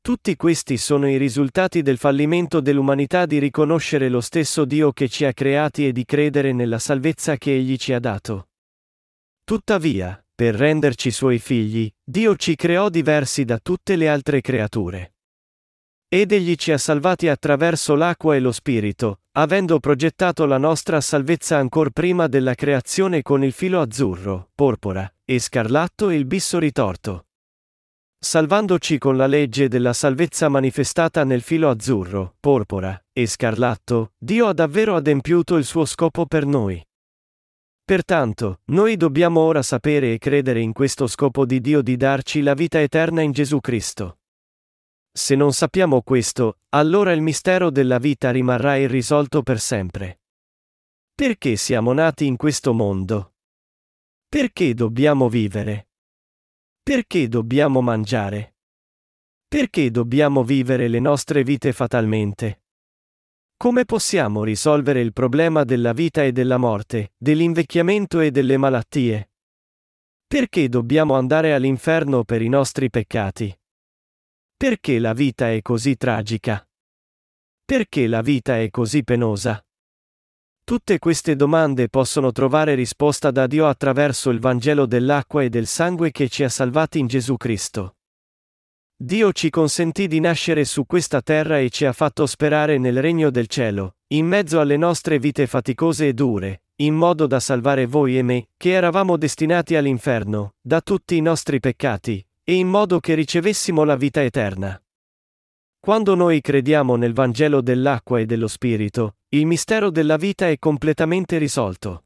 [0.00, 5.24] Tutti questi sono i risultati del fallimento dell'umanità di riconoscere lo stesso Dio che ci
[5.24, 8.48] ha creati e di credere nella salvezza che Egli ci ha dato.
[9.44, 15.14] Tuttavia, per renderci suoi figli, Dio ci creò diversi da tutte le altre creature.
[16.08, 21.58] Ed egli ci ha salvati attraverso l'acqua e lo Spirito, avendo progettato la nostra salvezza
[21.58, 27.26] ancor prima della creazione con il filo azzurro, porpora, e scarlatto e il bisso ritorto.
[28.18, 34.52] Salvandoci con la legge della salvezza manifestata nel filo azzurro, porpora, e scarlatto, Dio ha
[34.52, 36.84] davvero adempiuto il suo scopo per noi.
[37.84, 42.54] Pertanto, noi dobbiamo ora sapere e credere in questo scopo di Dio di darci la
[42.54, 44.20] vita eterna in Gesù Cristo.
[45.12, 50.20] Se non sappiamo questo, allora il mistero della vita rimarrà irrisolto per sempre.
[51.14, 53.34] Perché siamo nati in questo mondo?
[54.26, 55.90] Perché dobbiamo vivere?
[56.82, 58.56] Perché dobbiamo mangiare?
[59.46, 62.63] Perché dobbiamo vivere le nostre vite fatalmente?
[63.56, 69.30] Come possiamo risolvere il problema della vita e della morte, dell'invecchiamento e delle malattie?
[70.26, 73.56] Perché dobbiamo andare all'inferno per i nostri peccati?
[74.56, 76.66] Perché la vita è così tragica?
[77.64, 79.64] Perché la vita è così penosa?
[80.64, 86.10] Tutte queste domande possono trovare risposta da Dio attraverso il Vangelo dell'acqua e del sangue
[86.10, 87.96] che ci ha salvati in Gesù Cristo.
[88.96, 93.30] Dio ci consentì di nascere su questa terra e ci ha fatto sperare nel regno
[93.30, 98.16] del cielo, in mezzo alle nostre vite faticose e dure, in modo da salvare voi
[98.16, 103.14] e me, che eravamo destinati all'inferno, da tutti i nostri peccati, e in modo che
[103.14, 104.80] ricevessimo la vita eterna.
[105.80, 111.36] Quando noi crediamo nel Vangelo dell'acqua e dello Spirito, il mistero della vita è completamente
[111.38, 112.04] risolto.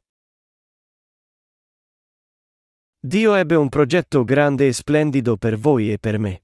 [2.99, 6.41] Dio ebbe un progetto grande e splendido per voi e per me.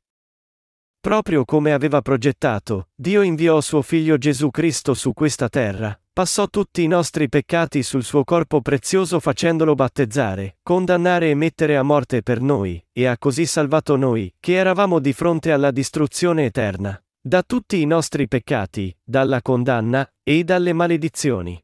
[1.06, 6.82] Proprio come aveva progettato, Dio inviò suo figlio Gesù Cristo su questa terra, passò tutti
[6.82, 12.42] i nostri peccati sul suo corpo prezioso facendolo battezzare, condannare e mettere a morte per
[12.42, 17.80] noi, e ha così salvato noi, che eravamo di fronte alla distruzione eterna, da tutti
[17.80, 21.64] i nostri peccati, dalla condanna, e dalle maledizioni.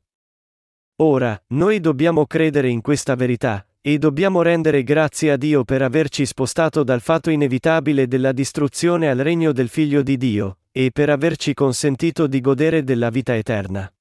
[0.98, 6.26] Ora, noi dobbiamo credere in questa verità, e dobbiamo rendere grazie a Dio per averci
[6.26, 11.56] spostato dal fatto inevitabile della distruzione al regno del Figlio di Dio, e per averci
[11.56, 13.92] consentito di godere della vita eterna.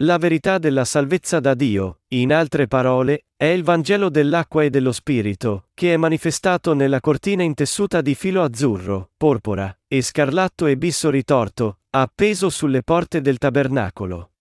[0.00, 4.92] La verità della salvezza da Dio, in altre parole, è il Vangelo dell'acqua e dello
[4.92, 11.08] Spirito, che è manifestato nella cortina intessuta di filo azzurro, porpora, e scarlatto e bisso
[11.10, 14.32] ritorto, appeso sulle porte del tabernacolo.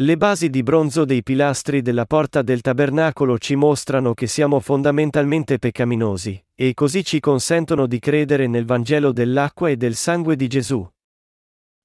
[0.00, 5.58] Le basi di bronzo dei pilastri della porta del tabernacolo ci mostrano che siamo fondamentalmente
[5.58, 10.88] peccaminosi, e così ci consentono di credere nel Vangelo dell'acqua e del sangue di Gesù.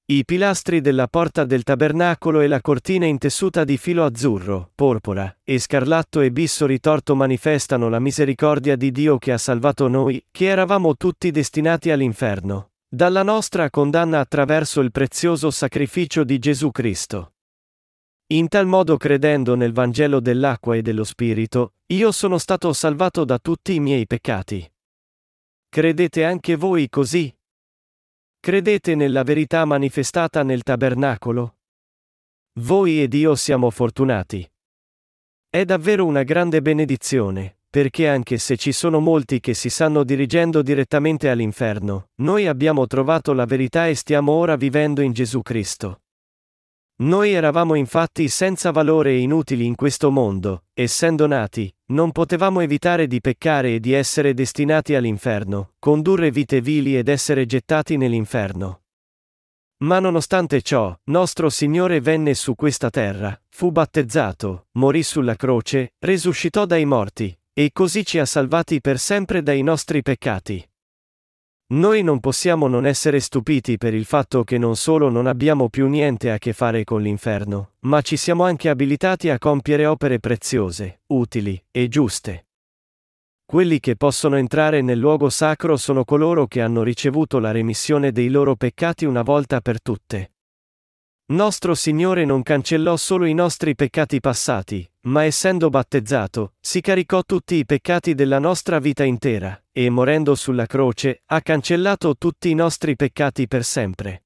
[0.06, 5.58] I pilastri della porta del tabernacolo e la cortina intessuta di filo azzurro, porpora, e
[5.58, 10.96] scarlatto e bisso ritorto manifestano la misericordia di Dio che ha salvato noi, che eravamo
[10.96, 17.30] tutti destinati all'inferno, dalla nostra condanna attraverso il prezioso sacrificio di Gesù Cristo.
[18.28, 23.38] In tal modo credendo nel Vangelo dell'acqua e dello Spirito, io sono stato salvato da
[23.38, 24.66] tutti i miei peccati.
[25.68, 27.34] Credete anche voi così?
[28.40, 31.56] Credete nella verità manifestata nel tabernacolo?
[32.60, 34.50] Voi ed io siamo fortunati.
[35.50, 40.62] È davvero una grande benedizione, perché anche se ci sono molti che si stanno dirigendo
[40.62, 46.03] direttamente all'inferno, noi abbiamo trovato la verità e stiamo ora vivendo in Gesù Cristo.
[46.96, 53.08] Noi eravamo infatti senza valore e inutili in questo mondo, essendo nati, non potevamo evitare
[53.08, 58.82] di peccare e di essere destinati all'inferno, condurre vite vili ed essere gettati nell'inferno.
[59.78, 66.64] Ma nonostante ciò, nostro Signore venne su questa terra, fu battezzato, morì sulla croce, resuscitò
[66.64, 70.64] dai morti, e così ci ha salvati per sempre dai nostri peccati.
[71.66, 75.88] Noi non possiamo non essere stupiti per il fatto che non solo non abbiamo più
[75.88, 81.00] niente a che fare con l'inferno, ma ci siamo anche abilitati a compiere opere preziose,
[81.06, 82.48] utili e giuste.
[83.46, 88.28] Quelli che possono entrare nel luogo sacro sono coloro che hanno ricevuto la remissione dei
[88.28, 90.32] loro peccati una volta per tutte.
[91.26, 97.56] Nostro Signore non cancellò solo i nostri peccati passati, ma essendo battezzato, si caricò tutti
[97.56, 102.96] i peccati della nostra vita intera, e morendo sulla croce, ha cancellato tutti i nostri
[102.96, 104.24] peccati per sempre.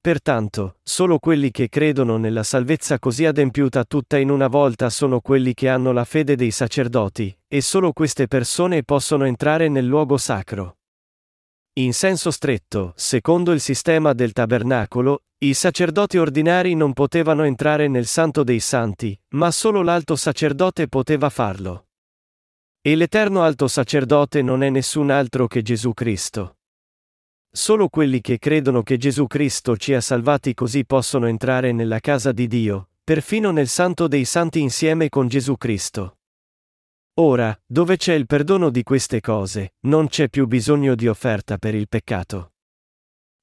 [0.00, 5.54] Pertanto, solo quelli che credono nella salvezza così adempiuta tutta in una volta sono quelli
[5.54, 10.77] che hanno la fede dei sacerdoti, e solo queste persone possono entrare nel luogo sacro.
[11.78, 18.06] In senso stretto, secondo il sistema del tabernacolo, i sacerdoti ordinari non potevano entrare nel
[18.06, 21.86] Santo dei Santi, ma solo l'alto sacerdote poteva farlo.
[22.80, 26.56] E l'eterno alto sacerdote non è nessun altro che Gesù Cristo.
[27.48, 32.32] Solo quelli che credono che Gesù Cristo ci ha salvati così possono entrare nella casa
[32.32, 36.17] di Dio, perfino nel Santo dei Santi insieme con Gesù Cristo.
[37.20, 41.74] Ora, dove c'è il perdono di queste cose, non c'è più bisogno di offerta per
[41.74, 42.52] il peccato.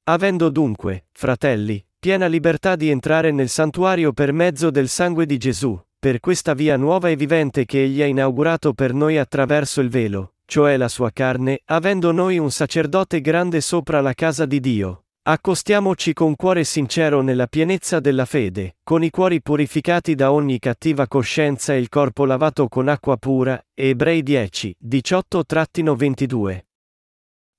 [0.03, 5.77] Avendo dunque, fratelli, piena libertà di entrare nel santuario per mezzo del sangue di Gesù,
[5.99, 10.35] per questa via nuova e vivente che egli ha inaugurato per noi attraverso il velo,
[10.45, 16.13] cioè la sua carne, avendo noi un sacerdote grande sopra la casa di Dio, Accostiamoci
[16.13, 21.73] con cuore sincero nella pienezza della fede, con i cuori purificati da ogni cattiva coscienza
[21.73, 23.59] e il corpo lavato con acqua pura.
[23.73, 26.59] Ebrei 10, 18-22.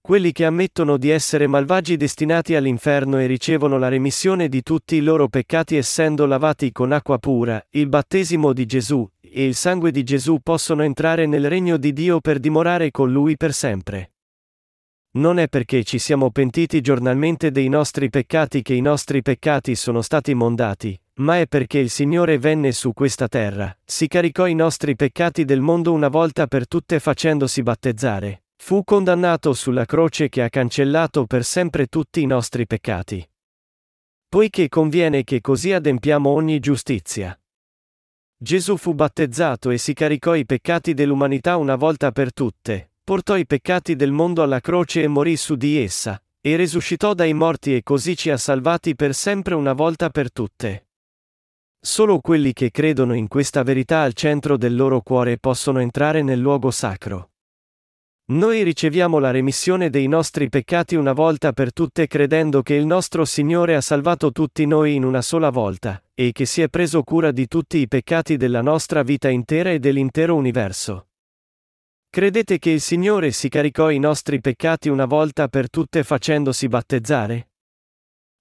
[0.01, 5.01] Quelli che ammettono di essere malvagi destinati all'inferno e ricevono la remissione di tutti i
[5.01, 10.05] loro peccati essendo lavati con acqua pura, il battesimo di Gesù e il sangue di
[10.05, 14.13] Gesù possono entrare nel regno di Dio per dimorare con Lui per sempre.
[15.17, 20.03] Non è perché ci siamo pentiti giornalmente dei nostri peccati che i nostri peccati sono
[20.03, 24.95] stati mondati, ma è perché il Signore venne su questa terra, si caricò i nostri
[24.95, 30.51] peccati del mondo una volta per tutte facendosi battezzare, fu condannato sulla croce che ha
[30.51, 33.27] cancellato per sempre tutti i nostri peccati.
[34.29, 37.39] Poiché conviene che così adempiamo ogni giustizia.
[38.37, 43.47] Gesù fu battezzato e si caricò i peccati dell'umanità una volta per tutte, portò i
[43.47, 47.85] peccati del mondo alla croce e morì su di essa, e risuscitò dai morti e
[47.85, 50.89] così ci ha salvati per sempre una volta per tutte.
[51.79, 56.41] Solo quelli che credono in questa verità al centro del loro cuore possono entrare nel
[56.41, 57.31] luogo sacro.
[58.33, 63.25] Noi riceviamo la remissione dei nostri peccati una volta per tutte credendo che il nostro
[63.25, 67.31] Signore ha salvato tutti noi in una sola volta, e che si è preso cura
[67.31, 71.07] di tutti i peccati della nostra vita intera e dell'intero universo.
[72.09, 77.51] Credete che il Signore si caricò i nostri peccati una volta per tutte facendosi battezzare?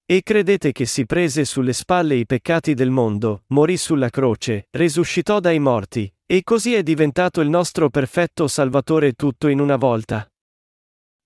[0.08, 5.40] E credete che si prese sulle spalle i peccati del mondo, morì sulla croce, risuscitò
[5.40, 10.30] dai morti, e così è diventato il nostro perfetto Salvatore tutto in una volta?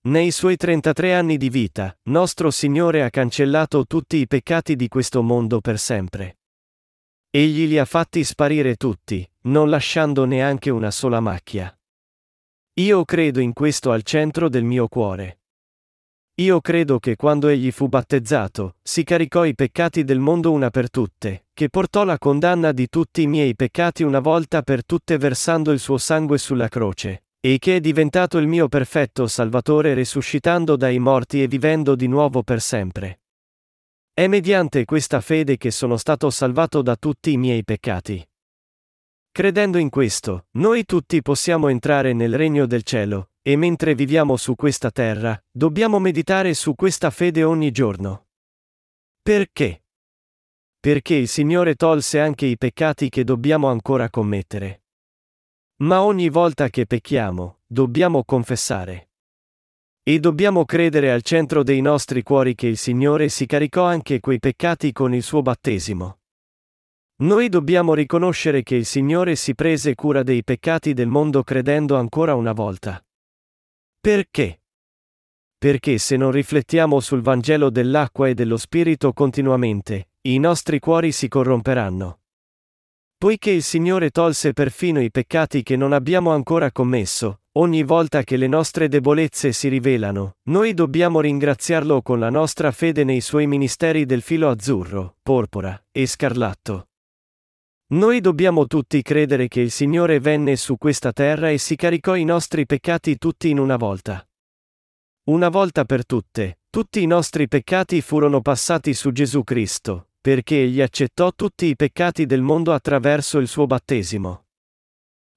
[0.03, 5.21] Nei suoi 33 anni di vita, nostro Signore ha cancellato tutti i peccati di questo
[5.21, 6.39] mondo per sempre.
[7.29, 11.73] Egli li ha fatti sparire tutti, non lasciando neanche una sola macchia.
[12.81, 15.41] Io credo in questo al centro del mio cuore.
[16.41, 20.89] Io credo che quando egli fu battezzato, si caricò i peccati del mondo una per
[20.89, 25.71] tutte, che portò la condanna di tutti i miei peccati una volta per tutte versando
[25.71, 30.97] il suo sangue sulla croce, e che è diventato il mio perfetto Salvatore risuscitando dai
[30.97, 33.19] morti e vivendo di nuovo per sempre.
[34.11, 38.27] È mediante questa fede che sono stato salvato da tutti i miei peccati.
[39.33, 44.55] Credendo in questo, noi tutti possiamo entrare nel regno del cielo, e mentre viviamo su
[44.55, 48.27] questa terra, dobbiamo meditare su questa fede ogni giorno.
[49.21, 49.85] Perché?
[50.77, 54.83] Perché il Signore tolse anche i peccati che dobbiamo ancora commettere.
[55.77, 59.11] Ma ogni volta che pecchiamo, dobbiamo confessare.
[60.03, 64.39] E dobbiamo credere al centro dei nostri cuori che il Signore si caricò anche quei
[64.39, 66.20] peccati con il suo battesimo.
[67.21, 72.33] Noi dobbiamo riconoscere che il Signore si prese cura dei peccati del mondo credendo ancora
[72.33, 72.99] una volta.
[73.99, 74.61] Perché?
[75.55, 81.27] Perché se non riflettiamo sul Vangelo dell'acqua e dello Spirito continuamente, i nostri cuori si
[81.27, 82.21] corromperanno.
[83.19, 88.35] Poiché il Signore tolse perfino i peccati che non abbiamo ancora commesso, ogni volta che
[88.35, 94.07] le nostre debolezze si rivelano, noi dobbiamo ringraziarlo con la nostra fede nei suoi ministeri
[94.07, 96.87] del filo azzurro, porpora e scarlatto.
[97.91, 102.23] Noi dobbiamo tutti credere che il Signore venne su questa terra e si caricò i
[102.23, 104.25] nostri peccati tutti in una volta.
[105.23, 110.79] Una volta per tutte, tutti i nostri peccati furono passati su Gesù Cristo, perché egli
[110.79, 114.45] accettò tutti i peccati del mondo attraverso il suo battesimo.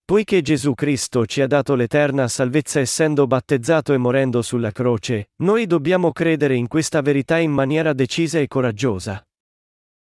[0.04, 5.66] Poiché Gesù Cristo ci ha dato l'eterna salvezza essendo battezzato e morendo sulla croce, noi
[5.66, 9.26] dobbiamo credere in questa verità in maniera decisa e coraggiosa.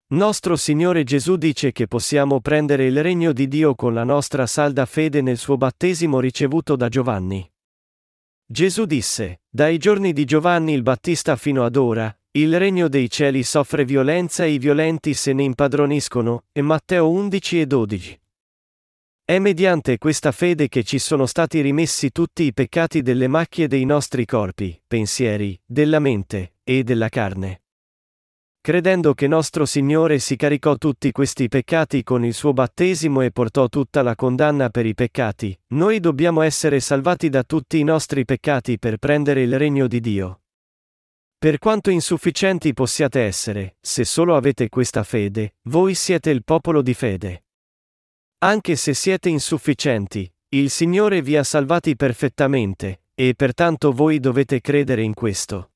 [0.10, 4.86] Nostro Signore Gesù dice che possiamo prendere il regno di Dio con la nostra salda
[4.86, 7.46] fede nel suo battesimo ricevuto da Giovanni.
[8.46, 13.44] Gesù disse, dai giorni di Giovanni il Battista fino ad ora, il regno dei cieli
[13.44, 18.22] soffre violenza e i violenti se ne impadroniscono, e Matteo 11 e 12.
[19.26, 23.84] È mediante questa fede che ci sono stati rimessi tutti i peccati delle macchie dei
[23.84, 27.64] nostri corpi, pensieri, della mente, e della carne.
[28.68, 33.70] Credendo che nostro Signore si caricò tutti questi peccati con il suo battesimo e portò
[33.70, 38.78] tutta la condanna per i peccati, noi dobbiamo essere salvati da tutti i nostri peccati
[38.78, 40.42] per prendere il regno di Dio.
[41.38, 46.94] Per quanto insufficienti possiate essere, se solo avete questa fede, voi siete il popolo di
[46.94, 47.46] fede.
[48.40, 55.04] Anche se siete insufficienti, il Signore vi ha salvati perfettamente, e pertanto voi dovete credere
[55.04, 55.72] in questo.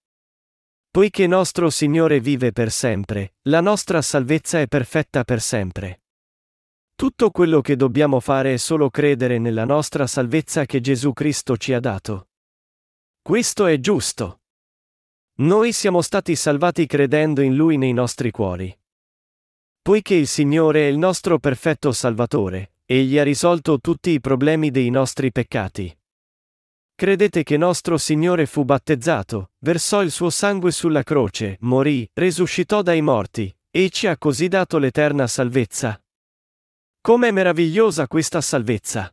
[0.92, 6.02] Poiché nostro Signore vive per sempre, la nostra salvezza è perfetta per sempre.
[6.94, 11.72] Tutto quello che dobbiamo fare è solo credere nella nostra salvezza che Gesù Cristo ci
[11.72, 12.28] ha dato.
[13.22, 14.42] Questo è giusto.
[15.36, 18.78] Noi siamo stati salvati credendo in Lui nei nostri cuori.
[19.82, 24.90] Poiché il Signore è il nostro perfetto Salvatore, Egli ha risolto tutti i problemi dei
[24.90, 25.98] nostri peccati.
[27.02, 33.02] Credete che nostro Signore fu battezzato, versò il suo sangue sulla croce, morì, resuscitò dai
[33.02, 36.00] morti, e ci ha così dato l'eterna salvezza?
[37.02, 39.12] Com'è meravigliosa questa salvezza!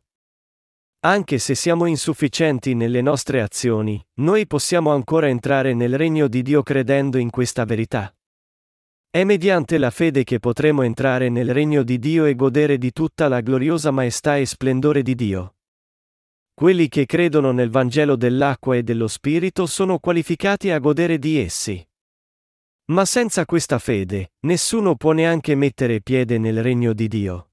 [1.07, 6.63] Anche se siamo insufficienti nelle nostre azioni, noi possiamo ancora entrare nel regno di Dio
[6.63, 8.15] credendo in questa verità.
[9.09, 13.29] È mediante la fede che potremo entrare nel regno di Dio e godere di tutta
[13.29, 15.55] la gloriosa maestà e splendore di Dio.
[16.59, 21.89] Quelli che credono nel Vangelo dell'acqua e dello Spirito sono qualificati a godere di essi.
[22.87, 27.51] Ma senza questa fede, nessuno può neanche mettere piede nel regno di Dio.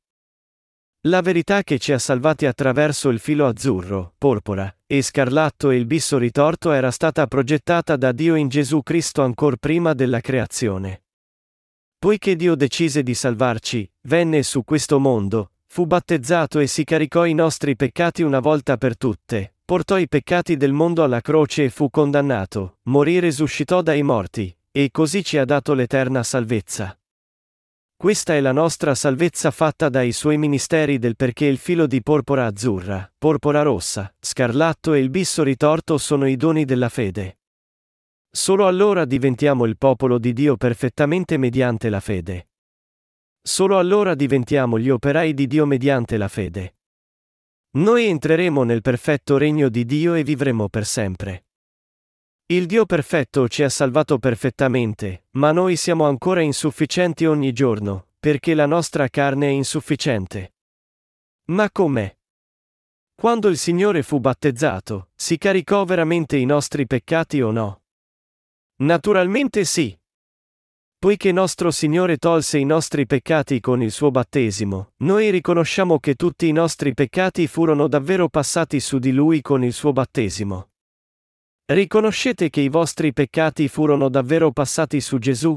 [1.02, 5.86] La verità che ci ha salvati attraverso il filo azzurro, porpora, e scarlatto e il
[5.86, 11.04] bisso ritorto era stata progettata da Dio in Gesù Cristo ancor prima della creazione.
[12.00, 17.34] Poiché Dio decise di salvarci, venne su questo mondo, fu battezzato e si caricò i
[17.34, 21.90] nostri peccati una volta per tutte, portò i peccati del mondo alla croce e fu
[21.90, 26.98] condannato, morì e risuscitò dai morti, e così ci ha dato l'eterna salvezza.
[27.94, 32.46] Questa è la nostra salvezza fatta dai suoi ministeri del perché il filo di porpora
[32.46, 37.40] azzurra, porpora rossa, scarlatto e il bisso ritorto sono i doni della fede.
[38.32, 42.48] Solo allora diventiamo il popolo di Dio perfettamente mediante la fede.
[43.48, 46.78] Solo allora diventiamo gli operai di Dio mediante la fede.
[47.76, 51.46] Noi entreremo nel perfetto regno di Dio e vivremo per sempre.
[52.48, 58.56] Il Dio perfetto ci ha salvato perfettamente, ma noi siamo ancora insufficienti ogni giorno, perché
[58.56, 60.56] la nostra carne è insufficiente.
[61.50, 62.18] Ma com'è?
[63.14, 67.84] Quando il Signore fu battezzato, si caricò veramente i nostri peccati o no?
[68.78, 69.96] Naturalmente sì.
[71.06, 76.48] Poiché nostro Signore tolse i nostri peccati con il suo battesimo, noi riconosciamo che tutti
[76.48, 80.70] i nostri peccati furono davvero passati su di Lui con il suo battesimo.
[81.66, 85.56] Riconoscete che i vostri peccati furono davvero passati su Gesù?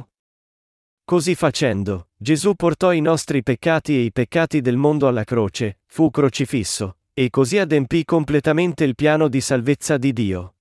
[1.03, 6.11] Così facendo, Gesù portò i nostri peccati e i peccati del mondo alla croce, fu
[6.11, 10.58] crocifisso, e così adempì completamente il piano di salvezza di Dio.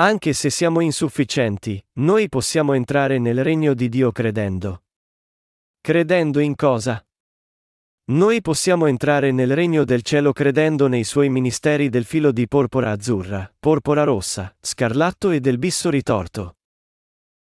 [0.00, 4.84] Anche se siamo insufficienti, noi possiamo entrare nel regno di Dio credendo.
[5.78, 7.06] Credendo in cosa?
[8.04, 12.92] Noi possiamo entrare nel regno del cielo credendo nei suoi ministeri del filo di porpora
[12.92, 16.56] azzurra, porpora rossa, scarlatto e del bisso ritorto.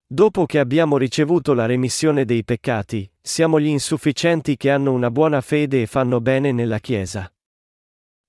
[0.06, 5.40] Dopo che abbiamo ricevuto la remissione dei peccati, siamo gli insufficienti che hanno una buona
[5.40, 7.32] fede e fanno bene nella Chiesa.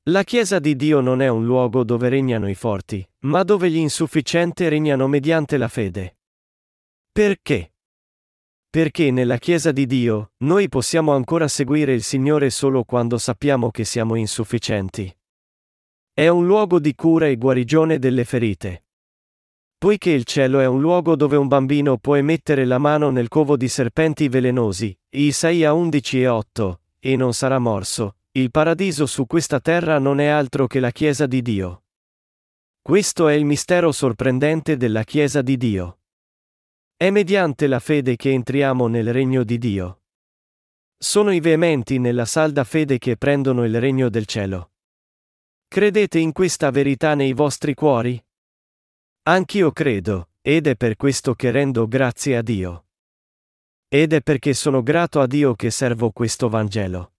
[0.07, 3.77] La Chiesa di Dio non è un luogo dove regnano i forti, ma dove gli
[3.77, 6.17] insufficienti regnano mediante la fede.
[7.09, 7.75] Perché?
[8.69, 13.85] Perché nella Chiesa di Dio, noi possiamo ancora seguire il Signore solo quando sappiamo che
[13.85, 15.09] siamo insufficienti.
[16.11, 18.88] È un luogo di cura e guarigione delle ferite.
[19.77, 23.55] Poiché il cielo è un luogo dove un bambino può mettere la mano nel covo
[23.55, 29.60] di serpenti velenosi, Isaia 11 e 8, e non sarà morso, il paradiso su questa
[29.60, 31.84] terra non è altro che la Chiesa di Dio.
[32.81, 35.99] Questo è il mistero sorprendente della Chiesa di Dio.
[36.97, 40.01] È mediante la fede che entriamo nel regno di Dio.
[40.97, 44.72] Sono i veementi nella salda fede che prendono il regno del cielo.
[45.68, 48.23] Credete in questa verità nei vostri cuori?
[49.23, 52.88] Anch'io credo, ed è per questo che rendo grazie a Dio.
[53.88, 57.12] Ed è perché sono grato a Dio che servo questo Vangelo.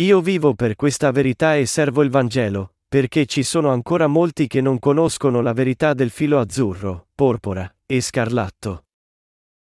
[0.00, 4.60] Io vivo per questa verità e servo il Vangelo, perché ci sono ancora molti che
[4.60, 8.84] non conoscono la verità del filo azzurro, porpora e scarlatto.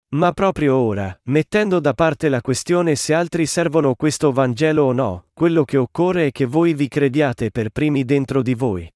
[0.10, 5.30] Ma proprio ora, mettendo da parte la questione se altri servono questo Vangelo o no,
[5.34, 8.88] quello che occorre è che voi vi crediate per primi dentro di voi.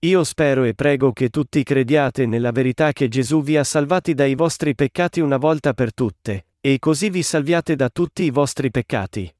[0.00, 4.34] Io spero e prego che tutti crediate nella verità che Gesù vi ha salvati dai
[4.34, 9.32] vostri peccati una volta per tutte, e così vi salviate da tutti i vostri peccati.